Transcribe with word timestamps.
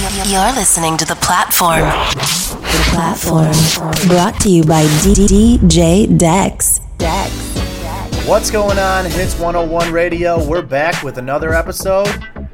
You're 0.00 0.52
listening 0.54 0.96
to 0.96 1.04
The 1.04 1.16
Platform. 1.16 1.80
The 1.80 2.84
Platform. 2.90 3.52
Brought 4.08 4.40
to 4.40 4.48
you 4.48 4.64
by 4.64 4.84
DJ 4.84 6.16
Dex. 6.16 6.80
Dex. 6.96 7.30
What's 8.26 8.50
going 8.50 8.78
on, 8.78 9.04
Hits 9.04 9.38
101 9.38 9.92
Radio? 9.92 10.42
We're 10.42 10.62
back 10.62 11.02
with 11.02 11.18
another 11.18 11.52
episode 11.52 12.08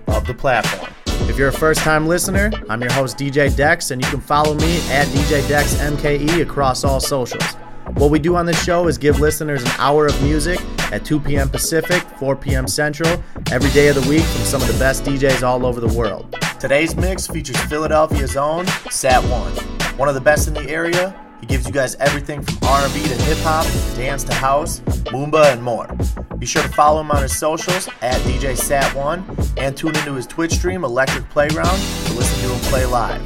of 0.08 0.26
The 0.26 0.34
Platform. 0.34 0.92
If 1.30 1.38
you're 1.38 1.50
a 1.50 1.52
first 1.52 1.82
time 1.82 2.08
listener, 2.08 2.50
I'm 2.68 2.80
your 2.80 2.90
host, 2.90 3.16
DJ 3.16 3.54
Dex, 3.54 3.92
and 3.92 4.02
you 4.02 4.10
can 4.10 4.20
follow 4.20 4.54
me 4.54 4.78
at 4.90 5.06
DJ 5.06 5.46
Dex 5.46 5.76
MKE 5.76 6.42
across 6.42 6.82
all 6.82 6.98
socials. 6.98 7.54
What 7.94 8.10
we 8.10 8.18
do 8.18 8.34
on 8.34 8.46
this 8.46 8.60
show 8.64 8.88
is 8.88 8.98
give 8.98 9.20
listeners 9.20 9.62
an 9.62 9.70
hour 9.78 10.06
of 10.08 10.20
music 10.20 10.58
at 10.90 11.04
2 11.04 11.20
p.m. 11.20 11.48
Pacific, 11.48 12.02
4 12.18 12.34
p.m. 12.34 12.66
Central, 12.66 13.22
every 13.52 13.70
day 13.70 13.86
of 13.86 13.94
the 13.94 14.08
week 14.10 14.24
from 14.24 14.42
some 14.42 14.60
of 14.60 14.66
the 14.66 14.78
best 14.80 15.04
DJs 15.04 15.44
all 15.44 15.64
over 15.64 15.78
the 15.78 15.94
world. 15.96 16.36
Today's 16.58 16.96
mix 16.96 17.26
features 17.26 17.60
Philadelphia's 17.64 18.34
own 18.34 18.66
Sat 18.90 19.22
One, 19.24 19.52
one 19.98 20.08
of 20.08 20.14
the 20.14 20.22
best 20.22 20.48
in 20.48 20.54
the 20.54 20.66
area. 20.70 21.14
He 21.38 21.46
gives 21.46 21.66
you 21.66 21.72
guys 21.72 21.96
everything 21.96 22.42
from 22.42 22.56
R&B 22.62 23.02
to 23.02 23.14
hip 23.24 23.36
hop, 23.40 23.66
dance 23.94 24.24
to 24.24 24.32
house, 24.32 24.80
moomba, 24.80 25.52
and 25.52 25.62
more. 25.62 25.86
Be 26.38 26.46
sure 26.46 26.62
to 26.62 26.68
follow 26.68 27.02
him 27.02 27.10
on 27.10 27.20
his 27.22 27.38
socials 27.38 27.88
at 28.00 28.18
DJ 28.22 28.56
Sat 28.56 28.94
One 28.96 29.22
and 29.58 29.76
tune 29.76 29.94
into 29.96 30.14
his 30.14 30.26
Twitch 30.26 30.52
stream 30.52 30.82
Electric 30.82 31.28
Playground 31.28 31.78
to 32.06 32.12
listen 32.14 32.48
to 32.48 32.54
him 32.54 32.60
play 32.70 32.86
live. 32.86 33.22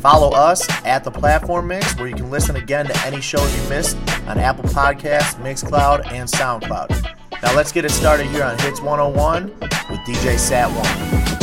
Follow 0.00 0.30
us 0.30 0.66
at 0.86 1.04
the 1.04 1.10
Platform 1.10 1.68
Mix, 1.68 1.94
where 1.96 2.08
you 2.08 2.14
can 2.14 2.30
listen 2.30 2.56
again 2.56 2.86
to 2.86 3.06
any 3.06 3.20
shows 3.20 3.54
you 3.62 3.68
missed 3.68 3.98
on 4.26 4.38
Apple 4.38 4.64
Podcasts, 4.64 5.34
Mixcloud, 5.34 6.10
and 6.12 6.26
SoundCloud. 6.26 7.42
Now 7.42 7.54
let's 7.54 7.72
get 7.72 7.84
it 7.84 7.90
started 7.90 8.26
here 8.28 8.44
on 8.44 8.58
Hits 8.60 8.80
101 8.80 9.50
with 9.60 10.00
DJ 10.06 10.38
Sat 10.38 10.70
One. 10.70 11.39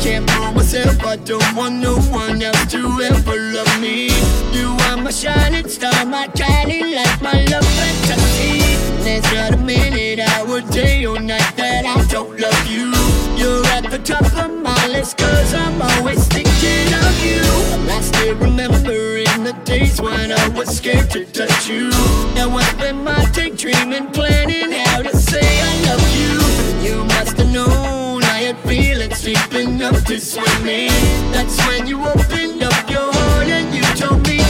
Can't 0.00 0.30
fool 0.30 0.52
myself, 0.52 1.02
I 1.04 1.16
don't 1.16 1.54
want 1.56 1.76
no 1.76 1.96
one 2.12 2.40
else 2.40 2.70
to 2.72 2.78
ever 3.02 3.36
love 3.52 3.80
me. 3.80 4.10
You 4.52 4.76
are 4.86 4.96
my 4.96 5.10
shining 5.10 5.68
star, 5.68 6.04
my 6.06 6.28
shining 6.36 6.94
light, 6.94 7.18
my 7.20 7.44
love 7.50 7.66
fantasy. 7.76 8.62
There's 9.02 9.24
not 9.32 9.54
a 9.54 9.56
minute, 9.56 10.20
hour, 10.20 10.60
day, 10.60 11.04
or 11.04 11.18
night 11.18 11.52
that 11.56 11.84
I 11.84 12.04
don't 12.06 12.38
love 12.38 12.66
you. 12.66 12.92
You're 13.36 13.66
at 13.66 13.90
the 13.90 13.98
top 13.98 14.24
of 14.36 14.62
my 14.62 14.86
list, 14.86 15.18
cause 15.18 15.52
I'm 15.54 15.82
always 15.82 16.26
thinking 16.28 16.94
of 16.94 17.24
you. 17.24 17.42
I 17.90 18.00
still 18.00 18.36
remembering 18.36 19.42
the 19.42 19.56
days 19.64 20.00
when 20.00 20.30
I 20.30 20.48
was 20.50 20.76
scared 20.76 21.10
to 21.10 21.24
touch 21.26 21.68
you. 21.68 21.90
Now 22.34 22.56
I 22.56 22.62
spend 22.62 23.04
my 23.04 23.24
dreaming, 23.56 24.06
planning 24.12 24.70
how 24.70 25.02
to 25.02 25.16
say 25.16 25.60
I 25.60 25.82
love 25.86 26.16
you. 26.16 26.47
Known 28.52 28.56
I 28.56 28.62
had 28.62 28.68
feelings 28.68 29.22
deep 29.22 29.54
enough 29.54 30.04
to 30.06 30.20
swim 30.20 30.68
in. 30.68 31.32
That's 31.32 31.58
when 31.66 31.86
you 31.86 32.04
opened 32.04 32.62
up 32.62 32.90
your 32.90 33.12
heart 33.12 33.48
and 33.48 33.74
you 33.74 33.82
told 33.94 34.26
me 34.26 34.47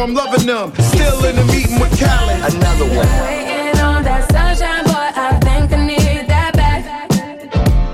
I'm 0.00 0.12
loving 0.12 0.46
them. 0.46 0.72
Still 0.76 1.24
in 1.24 1.36
the 1.36 1.44
meeting 1.44 1.78
with 1.78 1.98
Khaled. 1.98 2.54
Another 2.54 2.84
one. 2.84 3.06
Waiting 3.22 3.80
on 3.80 4.02
that 4.02 4.30
sunshine, 4.30 4.84
but 4.84 5.16
I 5.16 5.38
think 5.40 5.72
I 5.72 5.86
need 5.86 6.28
that 6.28 6.52
back. 6.54 7.10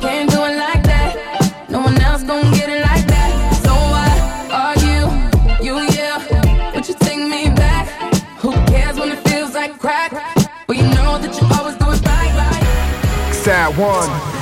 Can't 0.01 0.31
do 0.31 0.39
it 0.45 0.57
like 0.57 0.83
that. 0.85 1.69
No 1.69 1.81
one 1.81 2.01
else 2.01 2.23
gon' 2.23 2.53
get 2.53 2.69
it 2.69 2.83
like 2.83 3.07
that. 3.07 3.31
So 3.65 3.73
what 3.95 4.17
are 4.51 4.77
you? 4.81 5.65
You 5.65 5.75
yeah. 5.95 6.73
Would 6.75 6.89
you 6.89 6.95
take 6.95 7.19
me 7.19 7.51
back? 7.55 7.89
Who 8.39 8.53
cares 8.67 8.99
when 8.99 9.13
it 9.13 9.29
feels 9.29 9.55
like 9.55 9.79
crack? 9.79 10.13
Well, 10.67 10.79
you 10.79 10.85
know 10.95 11.19
that 11.19 11.39
you 11.39 11.47
always 11.59 11.77
do 11.77 11.91
it 11.91 12.01
right, 12.09 12.33
right. 12.35 13.35
Sat 13.35 13.77
One. 13.77 14.40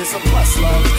It's 0.00 0.14
a 0.14 0.18
plus 0.18 0.58
love. 0.58 0.89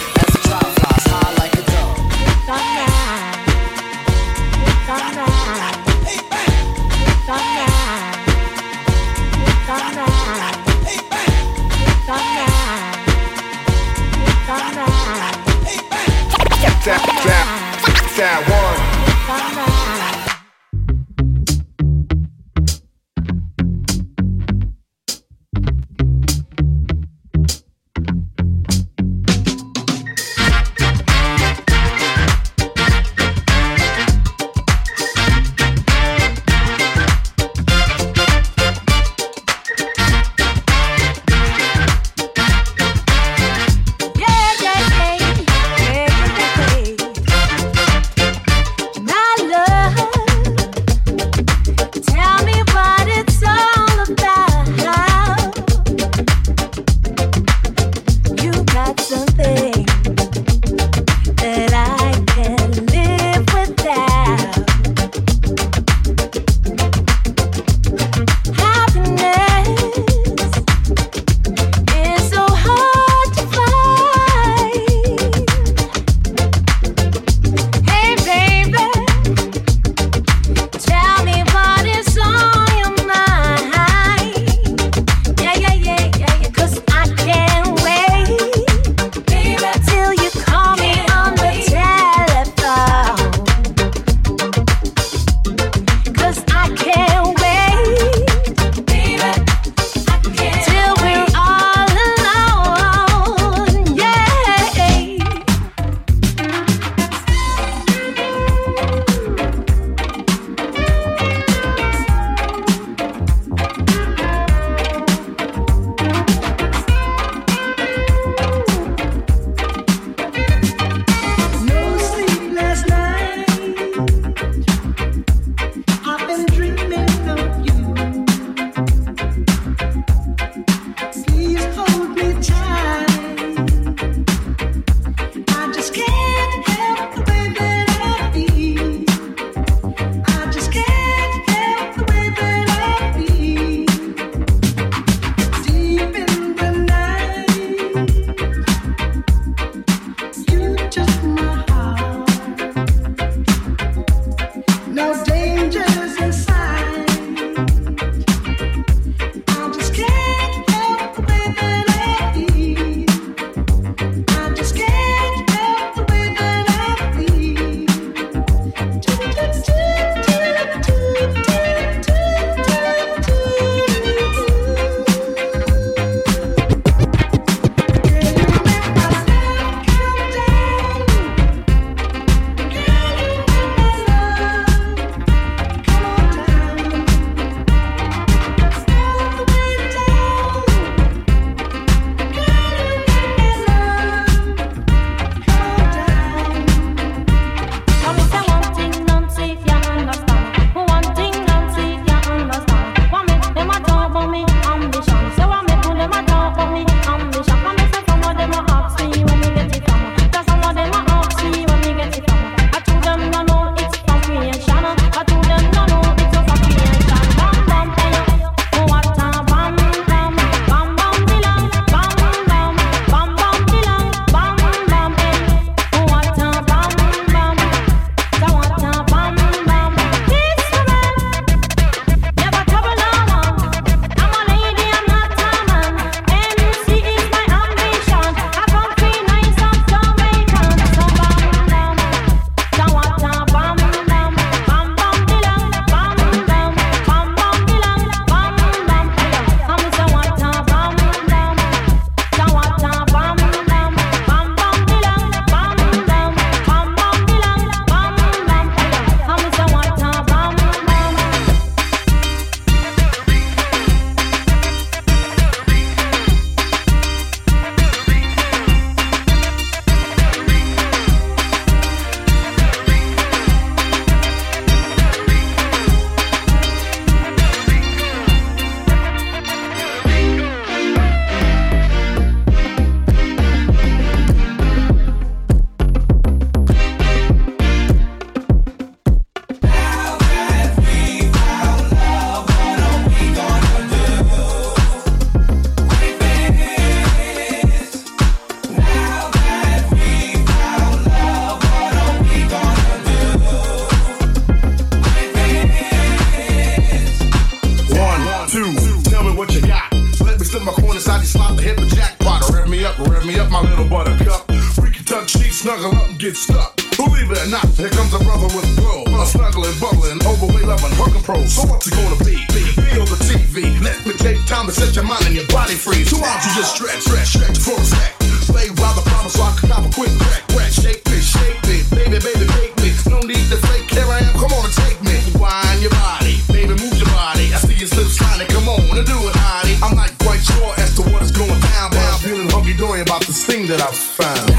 Found. 343.92 344.51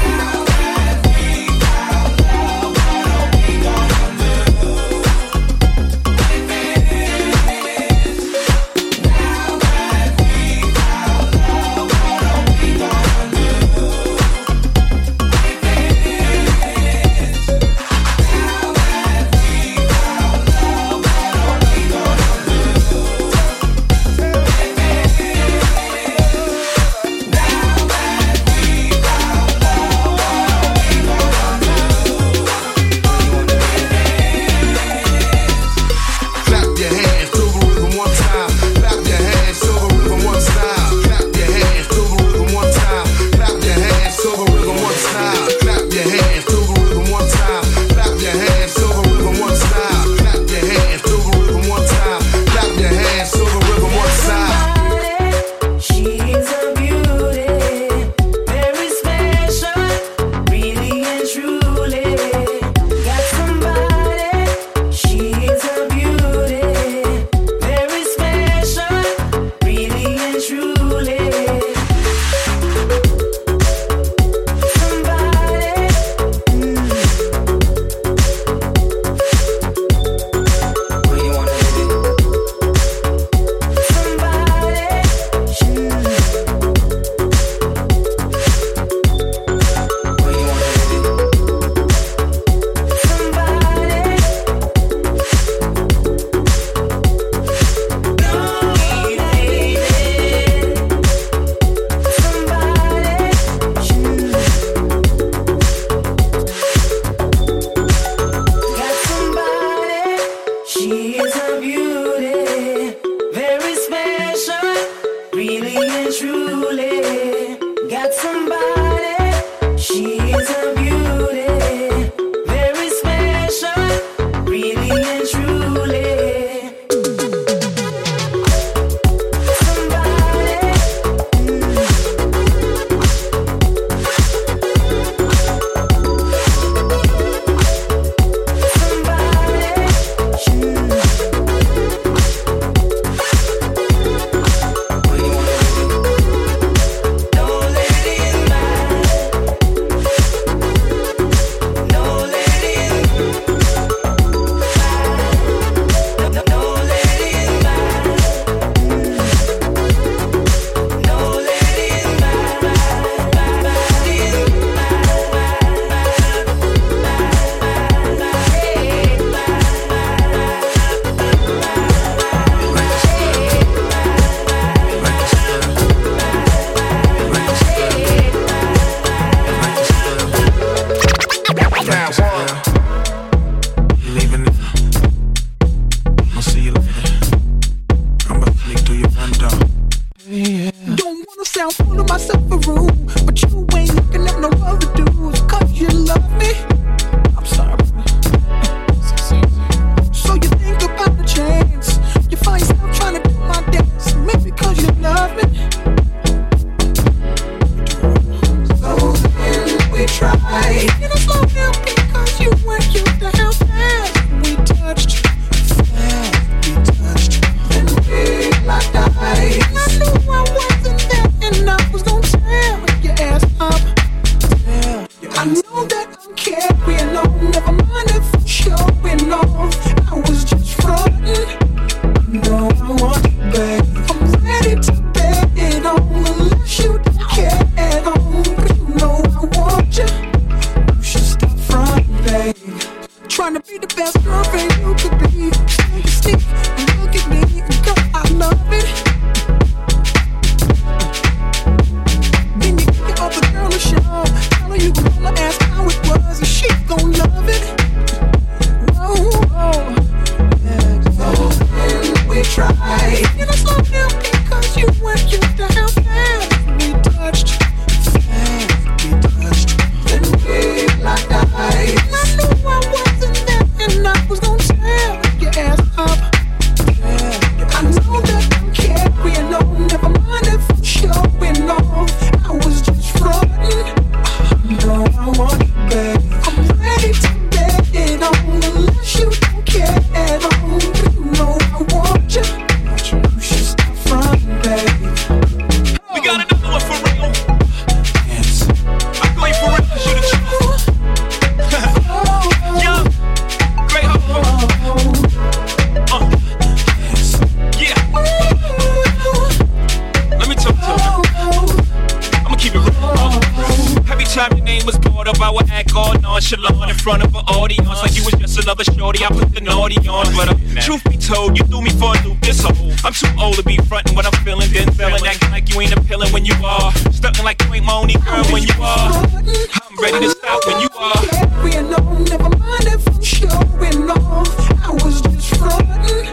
Old 324.04 324.06
to 324.06 324.14
what 324.14 324.26
I'm 324.26 324.44
feeling, 324.44 324.70
then 324.72 324.90
feeling 324.92 325.26
acting 325.26 325.50
like 325.50 325.72
you 325.72 325.80
ain't 325.80 325.96
appealing 325.96 326.32
when 326.32 326.44
you 326.44 326.54
are, 326.64 326.92
stuntin' 327.10 327.44
like 327.44 327.62
you 327.64 327.74
ain't 327.74 327.84
my 327.84 327.94
only 327.94 328.14
girl 328.14 328.44
when 328.52 328.62
you 328.62 328.74
are. 328.80 329.12
I'm 329.12 329.96
ready 330.02 330.20
to 330.20 330.30
stop 330.30 330.66
when 330.66 330.80
you 330.80 330.88
are. 330.96 331.14
Carrying 331.14 331.94
on, 331.94 332.24
never 332.24 332.50
mind 332.58 332.86
if 332.86 333.06
I'm 333.08 333.22
showing 333.22 334.10
off. 334.10 334.84
I 334.84 334.90
was 334.92 335.20
just 335.22 335.56
frontin'. 335.56 336.26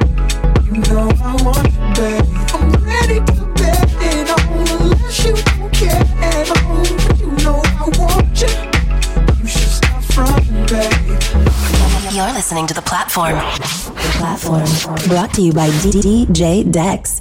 You 0.65 0.81
know 0.93 1.11
I 1.23 1.43
want 1.43 1.67
you, 1.67 1.79
baby. 1.95 2.27
I'm 2.53 2.71
ready 2.83 3.19
to 3.19 3.45
bet 3.55 3.87
it 4.01 4.29
on 4.29 4.67
unless 4.81 5.25
you 5.25 5.33
don't 5.35 5.73
care 5.73 6.05
at 6.21 6.49
all. 6.65 6.85
You 7.17 7.31
know 7.43 7.61
I 7.65 7.89
want 7.97 8.41
you. 8.41 9.41
You 9.41 9.47
should 9.47 9.69
stop 9.69 10.03
frontin', 10.03 10.65
baby. 10.67 12.15
You're 12.15 12.33
listening 12.33 12.67
to 12.67 12.73
The 12.73 12.81
Platform. 12.81 13.35
The 13.35 14.11
Platform. 14.17 15.07
Brought 15.07 15.33
to 15.35 15.41
you 15.41 15.53
by 15.53 15.69
DJ 15.69 16.69
Dex. 16.69 17.20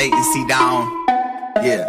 Latency 0.00 0.46
down. 0.46 0.88
Yeah. 1.60 1.84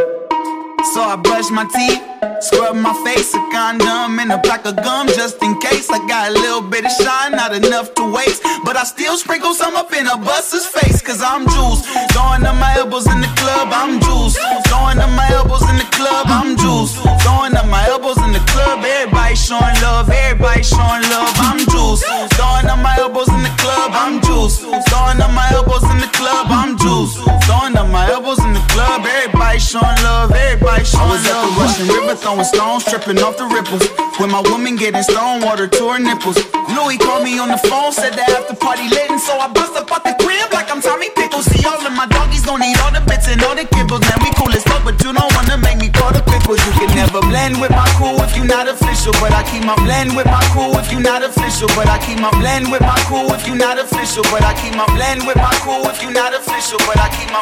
So 0.91 0.99
I 0.99 1.15
brush 1.15 1.49
my 1.49 1.63
teeth, 1.71 2.03
scrub 2.43 2.75
my 2.75 2.91
face, 3.05 3.33
a 3.33 3.39
condom, 3.55 4.19
and 4.19 4.33
a 4.33 4.39
pack 4.39 4.65
of 4.65 4.75
gum 4.75 5.07
just 5.07 5.41
in 5.41 5.57
case. 5.61 5.89
I 5.89 5.99
got 6.11 6.31
a 6.31 6.33
little 6.33 6.61
bit 6.61 6.83
of 6.83 6.91
shine, 6.91 7.31
not 7.31 7.55
enough 7.55 7.95
to 7.95 8.03
waste. 8.11 8.43
But 8.65 8.75
I 8.75 8.83
still 8.83 9.15
sprinkle 9.15 9.53
some 9.53 9.77
up 9.77 9.93
in 9.93 10.07
a 10.07 10.17
bus's 10.17 10.65
face, 10.65 10.99
cause 11.01 11.21
I'm 11.21 11.47
juice. 11.55 11.81
Throwing 12.11 12.43
up 12.43 12.57
my 12.59 12.75
elbows 12.75 13.07
in 13.07 13.21
the 13.21 13.31
club, 13.39 13.69
I'm 13.71 14.01
juice. 14.03 14.35
Throwing 14.67 14.99
up 14.99 15.11
my 15.15 15.29
elbows 15.31 15.63
in 15.71 15.77
the 15.77 15.87
club, 15.95 16.25
I'm 16.27 16.57
juice. 16.57 16.91
Throwing 17.23 17.55
up 17.55 17.67
my 17.71 17.83
elbows 17.87 18.19
club, 18.51 18.83
everybody 18.83 19.35
showing 19.35 19.77
love, 19.81 20.09
everybody 20.09 20.63
showing 20.63 21.03
love, 21.09 21.31
I'm 21.39 21.59
juice. 21.71 22.03
Throwing 22.35 22.67
up 22.67 22.79
my 22.79 22.95
elbows 22.99 23.29
in 23.29 23.41
the 23.43 23.53
club, 23.57 23.91
I'm 23.95 24.21
juice. 24.21 24.59
Throwing 24.91 25.19
up 25.23 25.31
my 25.31 25.47
elbows 25.51 25.83
in 25.91 25.97
the 25.99 26.11
club, 26.13 26.47
I'm 26.51 26.77
juice. 26.77 27.15
Throwing 27.47 27.75
up 27.75 27.87
my 27.89 28.05
elbows 28.11 28.39
in 28.43 28.53
the 28.53 28.63
club, 28.73 29.05
everybody 29.05 29.59
showing 29.59 29.99
love, 30.03 30.31
everybody 30.31 30.83
showing 30.83 31.07
love. 31.07 31.11
I 31.11 31.15
was 31.15 31.25
at 31.25 31.37
the 31.41 31.51
Russian 31.59 31.87
River 31.95 32.15
throwing 32.15 32.45
stones, 32.45 32.83
tripping 32.85 33.19
off 33.23 33.37
the 33.37 33.47
ripples. 33.47 33.83
With 34.19 34.29
my 34.29 34.41
woman 34.51 34.75
getting 34.75 35.03
stone 35.03 35.41
water 35.41 35.67
to 35.67 35.83
her 35.89 35.99
nipples. 35.99 36.37
Louis 36.75 36.97
called 36.97 37.23
me 37.23 37.39
on 37.39 37.49
the 37.49 37.57
phone, 37.57 37.91
said 37.91 38.13
the 38.13 38.23
after 38.37 38.55
party 38.55 38.87
lit, 38.89 39.09
and 39.09 39.19
so 39.19 39.33
I 39.39 39.47
bust 39.51 39.75
up 39.75 39.91
out 39.91 40.03
the 40.03 40.15
crib 40.21 40.51
like 40.53 40.71
I'm 40.71 40.81
Tommy 40.81 41.09
Pickles. 41.15 41.45
See 41.45 41.65
all 41.65 41.79
of 41.79 41.93
my 41.93 42.07
doggies 42.07 42.45
gon' 42.45 42.63
eat 42.63 42.79
all 42.83 42.91
the 42.91 43.01
bits 43.07 43.27
and 43.27 43.41
all 43.43 43.55
the 43.55 43.65
kibbles. 43.65 44.01
Man, 44.01 44.19
we 44.23 44.31
cool 44.37 44.51
as 44.53 44.63
fuck, 44.63 44.83
but 44.83 44.95
you 45.03 45.11
don't 45.11 45.31
wanna 45.35 45.57
make 45.57 45.77
me 45.77 45.89
call 45.89 46.11
the 46.13 46.21
pickles. 46.51 46.65
You 46.65 46.87
can 46.87 46.95
never 46.95 47.21
blend 47.21 47.61
with 47.61 47.71
my 47.71 47.87
crew 47.97 48.15
if 48.23 48.35
you 48.35 48.43
not 48.45 48.67
official, 48.67 49.13
but 49.13 49.31
I 49.31 49.43
keep 49.43 49.63
my 49.63 49.75
blend 49.75 50.15
with 50.15 50.25
my 50.25 50.41
crew 50.51 50.71
if 50.79 50.91
you 50.91 50.99
not 50.99 51.23
official, 51.23 51.67
but 51.69 51.87
I 51.87 51.97
keep 52.05 52.19
my 52.19 52.31
blend 52.39 52.71
with 52.71 52.81
my 52.81 52.97
crew 53.07 53.27
if 53.33 53.47
you 53.47 53.55
not 53.55 53.79
official, 53.79 54.23
but 54.23 54.43
I 54.43 54.53
keep 54.53 54.75
my 54.75 54.85
blend 54.95 55.25
with 55.27 55.37
my 55.37 55.53
crew 55.61 55.81
if 55.89 56.01
you 56.01 56.11
not 56.11 56.33
official, 56.33 56.79
but 56.79 56.97
I 56.97 57.09
keep 57.15 57.31
my. 57.31 57.41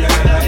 This 0.00 0.39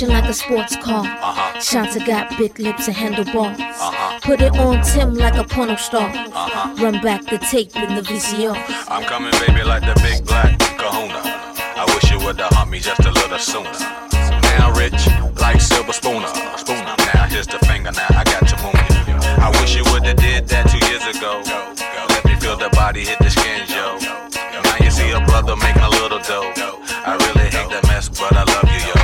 suspension 0.00 0.08
like 0.08 0.30
a 0.30 0.34
sports 0.34 0.76
car. 0.76 1.04
Uh-huh. 1.04 1.60
Shanta 1.60 2.04
got 2.04 2.36
big 2.38 2.58
lips 2.58 2.86
and 2.88 2.96
handlebars. 2.96 3.58
Uh-huh. 3.60 4.20
Put 4.22 4.40
it 4.40 4.56
on 4.56 4.82
Tim 4.82 5.14
like 5.14 5.36
a 5.36 5.44
porno 5.44 5.76
star. 5.76 6.08
Uh-huh. 6.08 6.74
Run 6.82 7.00
back 7.02 7.24
the 7.26 7.38
tape 7.38 7.76
in 7.76 7.94
the 7.94 8.02
VCR. 8.02 8.56
I'm 8.88 9.04
coming, 9.04 9.32
baby, 9.46 9.62
like 9.62 9.82
the 9.82 9.94
big 10.00 10.24
black 10.24 10.58
kahuna. 10.78 11.20
I 11.76 11.84
wish 11.94 12.10
you 12.10 12.18
would've 12.18 12.46
humped 12.56 12.72
me 12.72 12.80
just 12.80 13.00
a 13.00 13.12
little 13.12 13.38
sooner. 13.38 13.72
Now 14.56 14.72
rich, 14.72 15.00
like 15.36 15.60
silver 15.60 15.92
spooner. 15.92 16.28
Spooner. 16.56 16.94
Now 17.14 17.26
here's 17.28 17.46
the 17.46 17.58
finger, 17.66 17.92
now 17.92 18.08
I 18.10 18.24
got 18.24 18.48
your 18.48 18.60
moon. 18.64 18.80
I 19.40 19.48
wish 19.60 19.76
you 19.76 19.84
would've 19.92 20.16
did 20.16 20.48
that 20.48 20.64
two 20.72 20.80
years 20.88 21.04
ago. 21.12 21.42
Let 22.08 22.24
me 22.24 22.34
feel 22.40 22.56
the 22.56 22.70
body 22.70 23.04
hit 23.04 23.18
the 23.18 23.30
skin, 23.30 23.68
yo. 23.68 23.98
Now 24.64 24.76
you 24.80 24.90
see 24.90 25.10
a 25.10 25.20
brother 25.26 25.56
making 25.56 25.82
a 25.82 25.90
little 25.90 26.20
dough. 26.20 26.52
I 27.04 27.16
really 27.20 27.48
hate 27.50 27.68
that 27.68 27.84
mess, 27.88 28.08
but 28.08 28.32
I 28.36 28.44
love 28.44 28.68
you, 28.68 28.80
yo. 28.88 28.99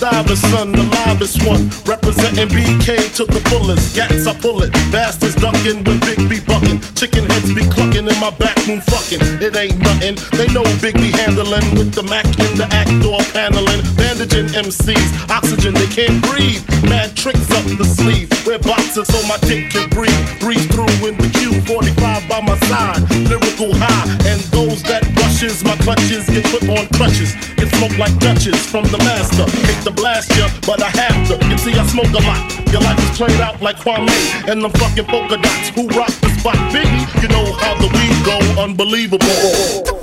Bedford 0.00 0.38
Stuyvesant, 0.38 0.76
the 0.76 0.84
livest 1.04 1.44
one. 1.44 1.68
Representing 1.84 2.48
BK 2.48 3.12
to 3.16 3.24
the 3.26 3.40
fullest. 3.52 3.94
Gats, 3.94 4.26
I 4.26 4.32
pull 4.32 4.62
it. 4.62 4.72
Bastards 4.90 5.34
ducking 5.36 5.84
with 5.84 6.00
Big 6.00 6.24
B 6.24 6.40
bucking. 6.40 6.80
Chicken 6.96 7.28
heads 7.28 7.52
be 7.52 7.68
clucking 7.68 8.08
in 8.08 8.18
my 8.18 8.30
back 8.40 8.56
room 8.66 8.80
fucking. 8.80 9.20
It 9.44 9.54
ain't 9.56 9.76
nothing. 9.78 10.16
They 10.40 10.48
know 10.56 10.64
Big 10.80 10.96
B 10.96 11.12
handling 11.12 11.68
with 11.76 11.92
the 11.92 12.02
Mac 12.02 12.24
in 12.24 12.56
the 12.56 12.64
act 12.72 12.96
door 13.04 13.20
paneling. 13.36 13.84
Bandaging 14.00 14.48
MCs. 14.56 15.28
Oxygen, 15.28 15.74
they 15.74 15.90
can't 15.92 16.16
breathe. 16.24 16.64
Mad 16.88 17.14
tricks 17.14 17.50
up 17.52 17.64
the 17.76 17.84
sleeve. 17.84 18.32
Wear 18.46 18.58
boxes 18.58 19.04
so 19.04 19.20
my 19.28 19.36
dick 19.44 19.68
can 19.68 19.88
breathe. 19.90 20.24
Breathe 20.40 20.64
through 20.72 20.88
in 21.04 21.16
the 21.20 21.28
Q45 21.36 22.24
by 22.24 22.40
my 22.40 22.56
side. 22.72 23.04
Lyrical 23.28 23.76
high. 23.76 24.08
And 24.24 24.40
those 24.48 24.82
that 24.88 25.04
rushes 25.20 25.62
my 25.62 25.76
clutches 25.84 26.24
get 26.30 26.48
put 26.48 26.64
on 26.72 26.88
crutches. 26.96 27.36
Get 27.80 27.88
smoked 27.88 27.98
like 27.98 28.18
Dutches 28.18 28.66
from 28.66 28.84
the 28.84 28.98
master. 28.98 29.44
Hate 29.66 29.84
to 29.84 29.90
blast 29.90 30.36
ya, 30.36 30.48
but 30.66 30.82
I 30.82 30.90
have 30.90 31.28
to. 31.28 31.48
You 31.48 31.56
see, 31.56 31.72
I 31.72 31.86
smoke 31.86 32.12
a 32.12 32.22
lot. 32.26 32.72
Your 32.72 32.82
life 32.82 32.98
is 32.98 33.16
played 33.16 33.40
out 33.40 33.62
like 33.62 33.76
Kwame 33.76 34.10
and 34.48 34.62
them 34.62 34.70
fucking 34.72 35.06
polka 35.06 35.36
dots. 35.36 35.70
Who 35.70 35.88
rock 35.88 36.12
the 36.20 36.28
spot? 36.38 36.56
Biggie, 36.72 37.22
you 37.22 37.28
know 37.28 37.52
how 37.54 37.74
the 37.80 37.88
weed 37.88 38.24
go. 38.26 38.62
Unbelievable. 38.62 39.99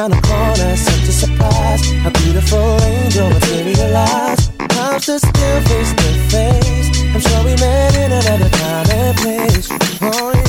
around 0.00 0.12
the 0.12 0.26
corner, 0.26 0.76
such 0.76 1.08
a 1.08 1.12
surprise. 1.12 1.82
A 2.06 2.10
beautiful 2.22 2.80
angel 2.82 3.28
materialized. 3.28 4.58
Pops 4.70 5.08
us 5.10 5.20
still 5.20 5.60
face 5.68 5.92
to 5.92 6.08
face. 6.32 6.88
I'm 7.14 7.20
sure 7.20 7.44
we 7.44 7.54
met 7.56 7.96
in 7.96 8.12
another 8.12 8.48
time 8.48 8.90
and 8.90 9.16
place. 9.18 9.68
Oh, 10.00 10.39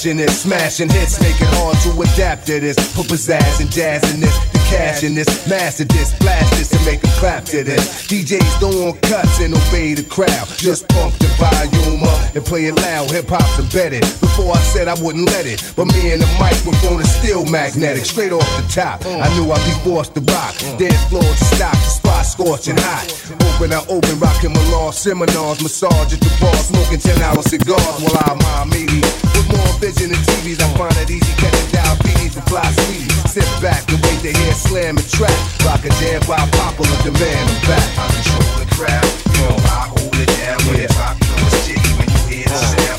matching 0.00 0.18
it, 0.18 0.30
smashing 0.30 0.88
hits, 0.88 1.20
make 1.20 1.38
it 1.40 1.48
hard 1.60 1.76
to 1.84 1.90
adapt 2.00 2.46
to 2.46 2.58
this. 2.58 2.76
Put 2.94 3.06
pizzazz 3.06 3.60
and 3.60 3.70
jazz 3.70 4.02
in 4.14 4.20
this, 4.20 4.34
the 4.50 4.58
cash 4.70 5.02
in 5.02 5.14
this, 5.14 5.28
master 5.46 5.84
this, 5.84 6.16
blast 6.18 6.50
this, 6.56 6.72
and 6.72 6.84
make 6.86 7.04
a 7.04 7.12
clap 7.20 7.44
to 7.44 7.62
this. 7.62 8.06
DJs 8.08 8.60
don't 8.60 8.80
want 8.80 9.02
cuts 9.02 9.40
and 9.40 9.52
obey 9.52 9.92
the 9.92 10.02
crowd. 10.02 10.48
Just 10.56 10.88
pump 10.88 11.12
the 11.18 11.26
volume 11.36 12.02
up 12.02 12.34
and 12.34 12.44
play 12.44 12.66
it 12.66 12.76
loud. 12.76 13.10
Hip 13.10 13.28
hop's 13.28 13.58
embedded. 13.58 14.00
Before 14.20 14.54
I 14.54 14.60
said 14.72 14.88
I 14.88 14.94
wouldn't 15.02 15.26
let 15.26 15.44
it, 15.44 15.60
but 15.76 15.86
me 15.86 16.12
and 16.12 16.22
the 16.22 16.30
microphone 16.38 17.00
is 17.00 17.12
still 17.20 17.44
magnetic. 17.44 18.06
Straight 18.06 18.32
off 18.32 18.48
the 18.56 18.72
top, 18.72 19.04
I 19.04 19.28
knew 19.36 19.52
I'd 19.52 19.64
be 19.66 19.76
forced 19.84 20.14
to 20.14 20.20
rock. 20.32 20.56
Dead 20.78 20.96
floor 21.10 21.22
to 21.22 21.44
stop 21.56 21.99
high, 22.20 22.28
scorching 22.28 22.76
hot. 22.76 23.08
Open, 23.48 23.72
I 23.72 23.80
open, 23.88 24.18
rocking 24.20 24.52
Milan 24.52 24.92
seminars, 24.92 25.62
massage 25.62 26.12
at 26.12 26.20
the 26.20 26.30
bar, 26.40 26.54
smoking 26.56 27.00
10 27.00 27.22
hour 27.22 27.42
cigars 27.42 27.96
while 28.04 28.20
I'm 28.28 28.38
my. 28.38 28.68
With 28.70 29.48
more 29.48 29.72
vision 29.80 30.12
than 30.12 30.20
TVs, 30.28 30.60
I 30.60 30.68
find 30.76 30.96
it 31.00 31.10
easy 31.10 31.32
catching 31.40 31.70
diabetes 31.72 32.36
and 32.36 32.46
fly 32.46 32.64
sweeties. 32.84 33.32
Sit 33.32 33.48
back 33.62 33.88
and 33.88 34.00
wait 34.04 34.20
to 34.20 34.32
hear 34.36 34.52
slam 34.52 34.96
and 34.96 35.08
trap. 35.08 35.36
Rock 35.64 35.84
a 35.84 35.90
jam 36.00 36.20
by 36.28 36.40
popular 36.60 36.96
demand, 37.02 37.48
I'm 37.48 37.60
back. 37.68 37.88
I 37.98 38.06
control 38.12 38.52
the 38.60 38.68
crowd, 38.76 39.08
you 39.24 39.40
know 39.40 39.56
I 39.64 39.80
hold 39.88 40.16
it 40.20 40.30
down 40.36 40.58
when 40.68 40.76
yeah. 40.76 40.84
it's 40.84 40.96
the 40.96 41.50
city 41.64 41.90
when 41.96 42.08
you 42.08 42.22
hear 42.28 42.48
the 42.48 42.56
sound. 42.56 42.89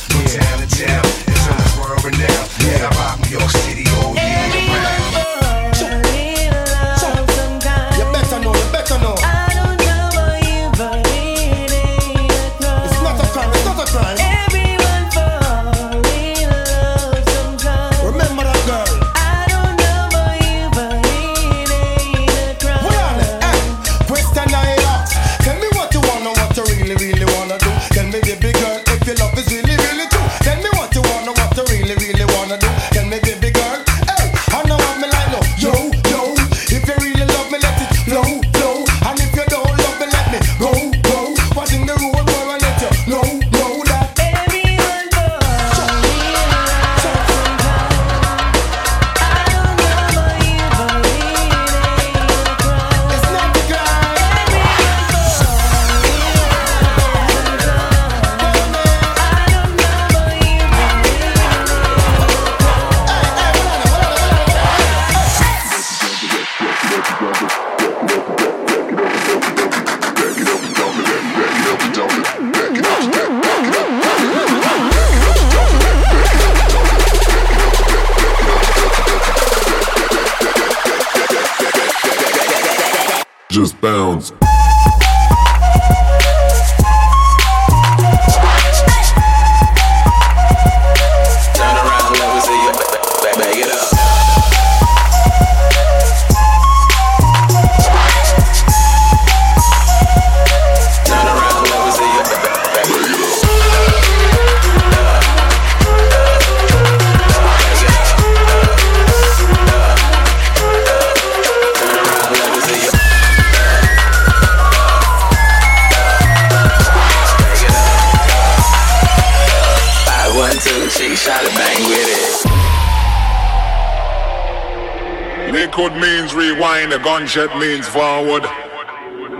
Backward 125.81 125.99
means 125.99 126.35
rewind, 126.35 126.93
a 126.93 126.99
gunshot 126.99 127.57
means 127.57 127.87
forward. 127.87 128.43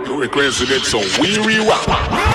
You 0.06 0.20
requested 0.20 0.70
it, 0.70 0.82
so 0.82 0.98
we 1.20 1.38
rewind. 1.46 2.31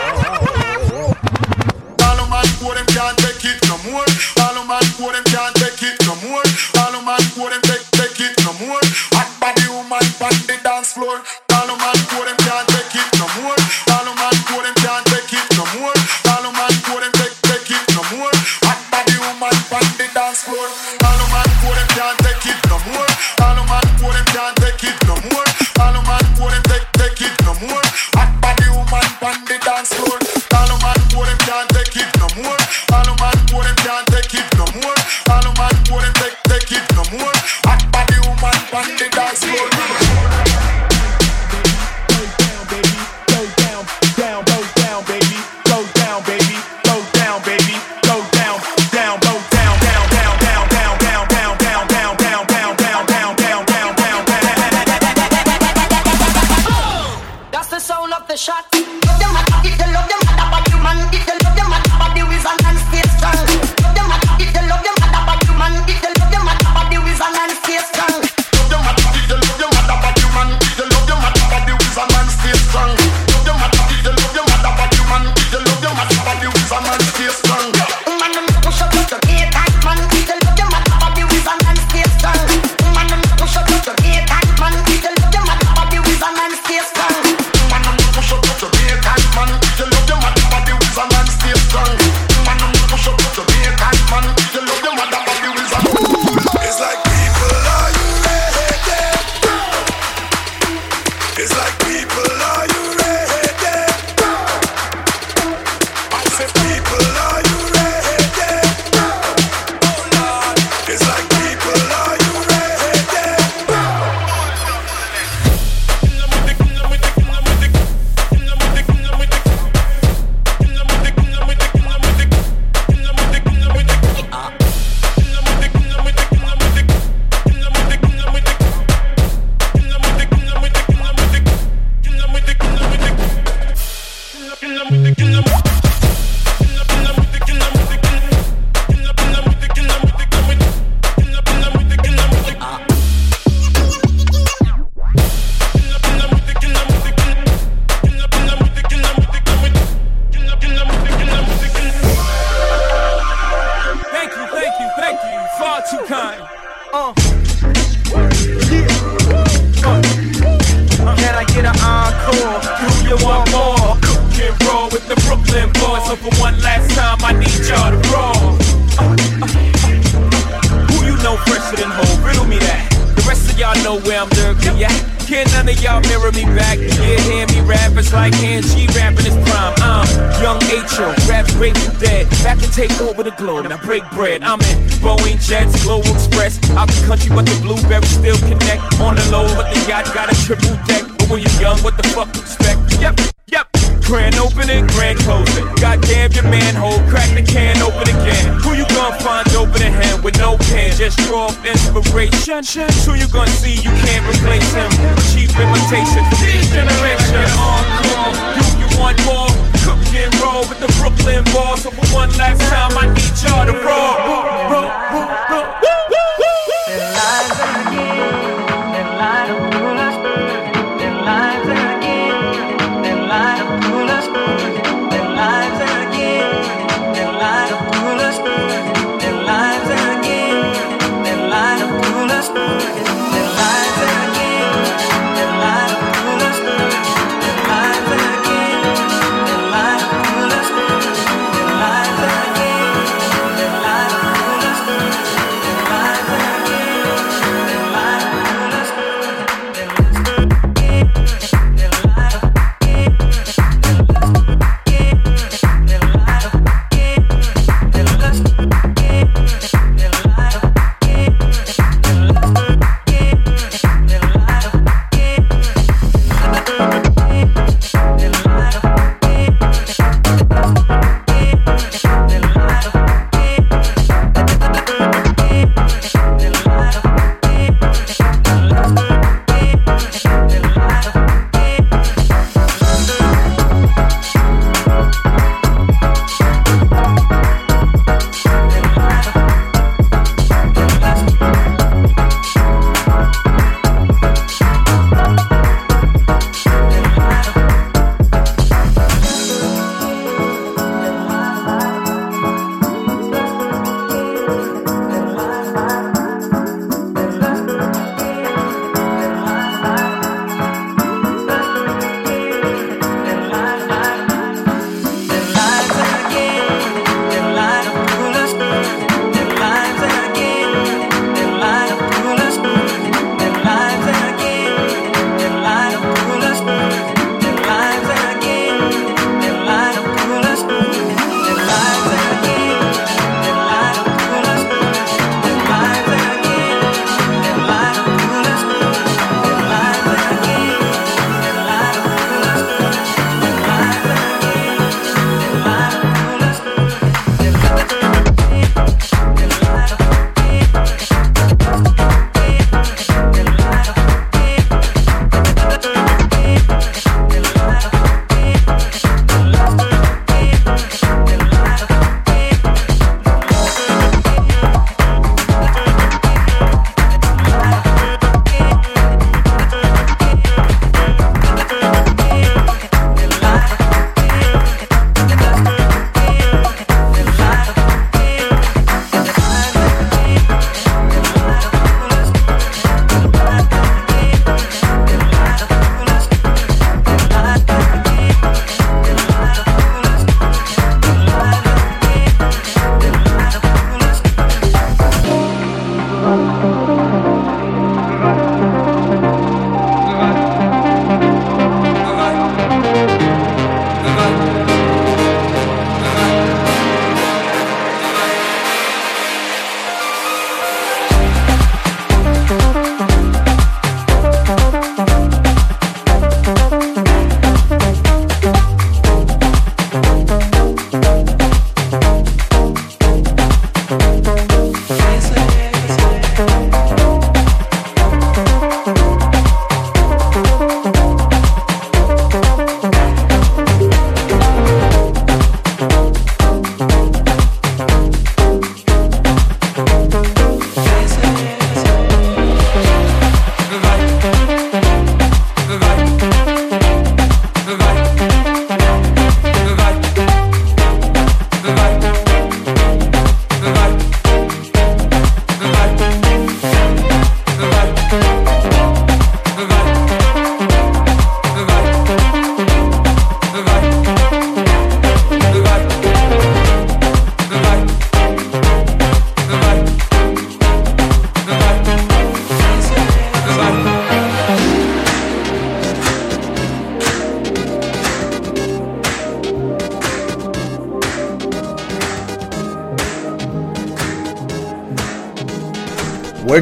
Cheap 205.89 206.46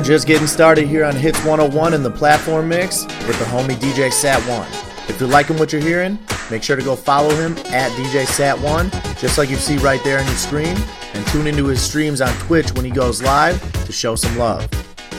just 0.06 0.28
getting 0.28 0.46
started 0.46 0.88
here 0.88 1.04
on 1.04 1.16
Hits 1.16 1.44
101 1.44 1.96
in 1.96 2.04
the 2.04 2.12
platform 2.12 2.70
mix 2.70 3.06
with 3.06 3.40
the 3.40 3.46
homie 3.46 3.76
DJ 3.76 4.12
Sat 4.12 4.40
One. 4.48 4.68
If 5.10 5.20
you're 5.20 5.28
liking 5.28 5.58
what 5.58 5.74
you're 5.74 5.82
hearing, 5.82 6.20
make 6.52 6.62
sure 6.62 6.76
to 6.76 6.84
go 6.84 6.96
follow 6.96 7.34
him 7.34 7.58
at 7.74 7.92
DJ 7.94 8.28
Sat 8.28 8.60
One, 8.60 8.92
just 9.18 9.40
like 9.40 9.50
you 9.50 9.56
see 9.56 9.78
right 9.78 10.04
there 10.04 10.20
on 10.20 10.26
your 10.28 10.36
screen, 10.36 10.78
and 11.16 11.26
tune 11.28 11.48
into 11.48 11.66
his 11.66 11.82
streams 11.82 12.22
on 12.22 12.32
Twitch 12.36 12.72
when 12.74 12.86
he 12.86 12.92
goes 12.92 13.24
live 13.24 13.60
to 13.86 13.92
show 13.92 14.16
some 14.16 14.38
love. 14.38 14.70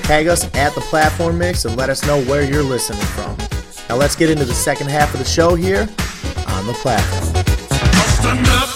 Tag 0.04 0.28
us 0.28 0.44
at 0.54 0.72
the 0.76 0.82
platform 0.82 1.36
mix 1.36 1.64
and 1.64 1.76
let 1.76 1.90
us 1.90 2.06
know 2.06 2.22
where 2.22 2.44
you're 2.44 2.62
listening 2.62 3.02
from. 3.06 3.36
Now 3.88 3.96
let's 3.96 4.14
get 4.14 4.30
into 4.30 4.44
the 4.44 4.54
second 4.54 4.88
half 4.88 5.12
of 5.12 5.18
the 5.18 5.26
show 5.26 5.56
here 5.56 5.88
on 6.46 6.64
the 6.64 6.74
platform. 6.80 8.75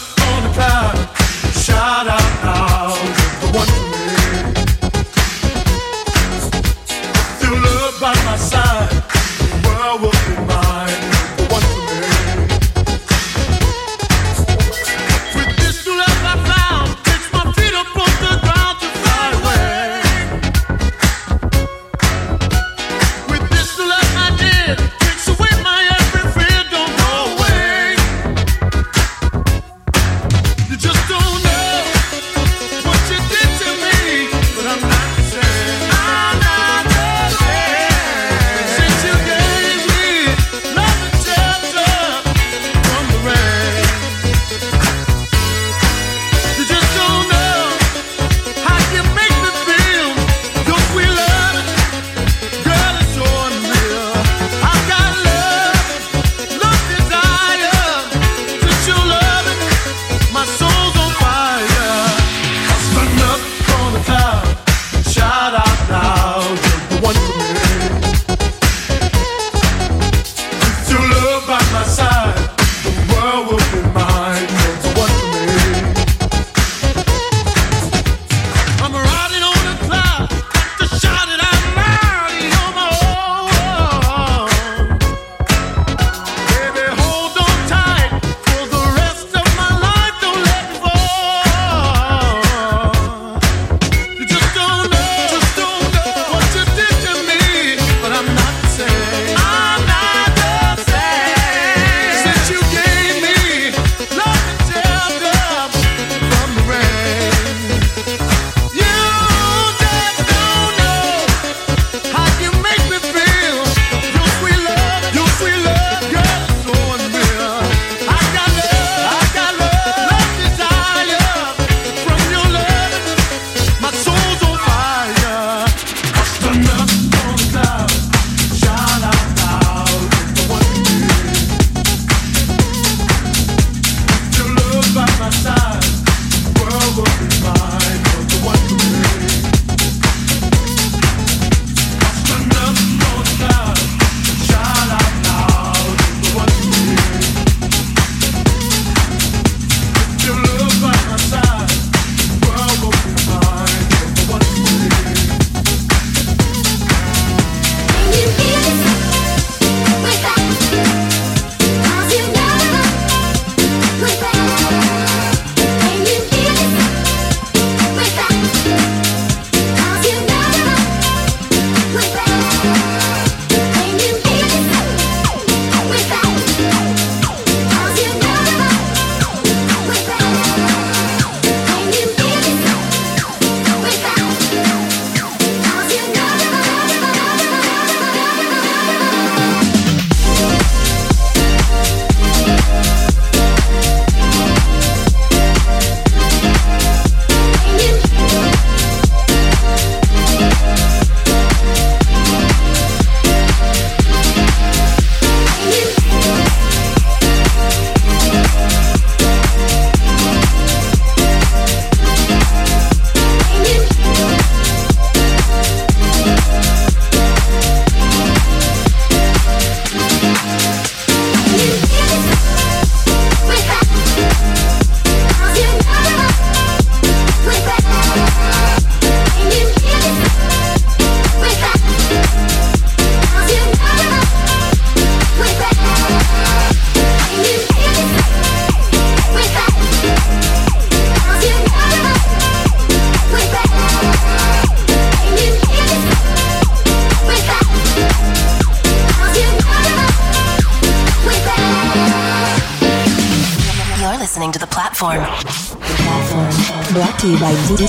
platform. 254.81 255.21
platform. 255.21 256.49
Brought 256.97 257.19
to 257.21 257.27
you 257.29 257.39
by 257.39 257.53
DJ 257.69 257.85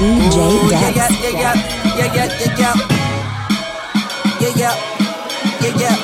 Dex. 0.68 0.92
Yeah, 0.92 1.08
yeah, 1.08 1.32
yeah, 1.32 1.56
yeah, 1.96 2.12
yeah, 2.12 2.28
yeah, 2.60 2.76
yeah, 4.42 4.52
yeah, 4.60 4.76
yeah, 5.62 5.80
yeah. 5.80 5.96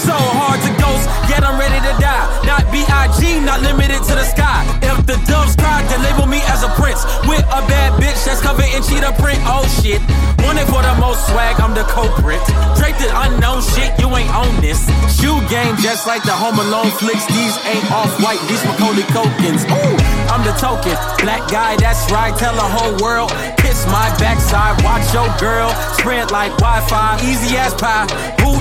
So 0.00 0.16
hard 0.16 0.56
to 0.64 0.72
ghost, 0.80 1.04
yet 1.28 1.44
ready 1.60 1.79
B-I-G, 2.68 3.40
not 3.40 3.62
limited 3.62 4.02
to 4.04 4.14
the 4.14 4.24
sky. 4.24 4.64
If 4.82 5.06
the 5.06 5.16
doves 5.24 5.56
cry, 5.56 5.82
then 5.88 6.02
label 6.02 6.26
me 6.26 6.40
as 6.52 6.62
a 6.62 6.70
prince. 6.76 7.04
With 7.24 7.44
a 7.48 7.62
bad 7.66 7.96
bitch 7.96 8.20
that's 8.24 8.40
covered 8.40 8.68
in 8.70 8.82
cheetah 8.82 9.16
print. 9.16 9.40
Oh 9.48 9.64
shit. 9.80 10.00
Wanted 10.44 10.66
for 10.68 10.82
the 10.82 10.94
most 10.98 11.26
swag, 11.28 11.60
I'm 11.60 11.74
the 11.74 11.84
culprit. 11.84 12.40
Draped 12.76 12.98
the 12.98 13.10
unknown 13.12 13.60
shit, 13.62 13.92
you 14.00 14.08
ain't 14.16 14.32
on 14.34 14.48
this. 14.60 14.80
Shoe 15.12 15.38
game, 15.48 15.76
just 15.78 16.06
like 16.06 16.22
the 16.24 16.32
Home 16.32 16.58
Alone 16.58 16.90
flicks. 16.96 17.26
These 17.28 17.56
ain't 17.68 17.86
off-white, 17.92 18.40
these 18.48 18.64
Macaulay 18.64 19.04
Culkins. 19.12 19.62
Ooh, 19.68 19.96
I'm 20.32 20.42
the 20.42 20.56
token. 20.56 20.96
Black 21.20 21.44
guy, 21.50 21.76
that's 21.76 22.10
right, 22.10 22.34
tell 22.36 22.54
the 22.54 22.64
whole 22.64 22.96
world. 23.04 23.30
Kiss 23.58 23.84
my 23.86 24.08
backside, 24.18 24.82
watch 24.82 25.06
your 25.12 25.28
girl. 25.38 25.70
Spread 25.98 26.30
like 26.30 26.56
Wi-Fi, 26.58 27.20
easy 27.28 27.56
as 27.56 27.74
pie. 27.74 28.08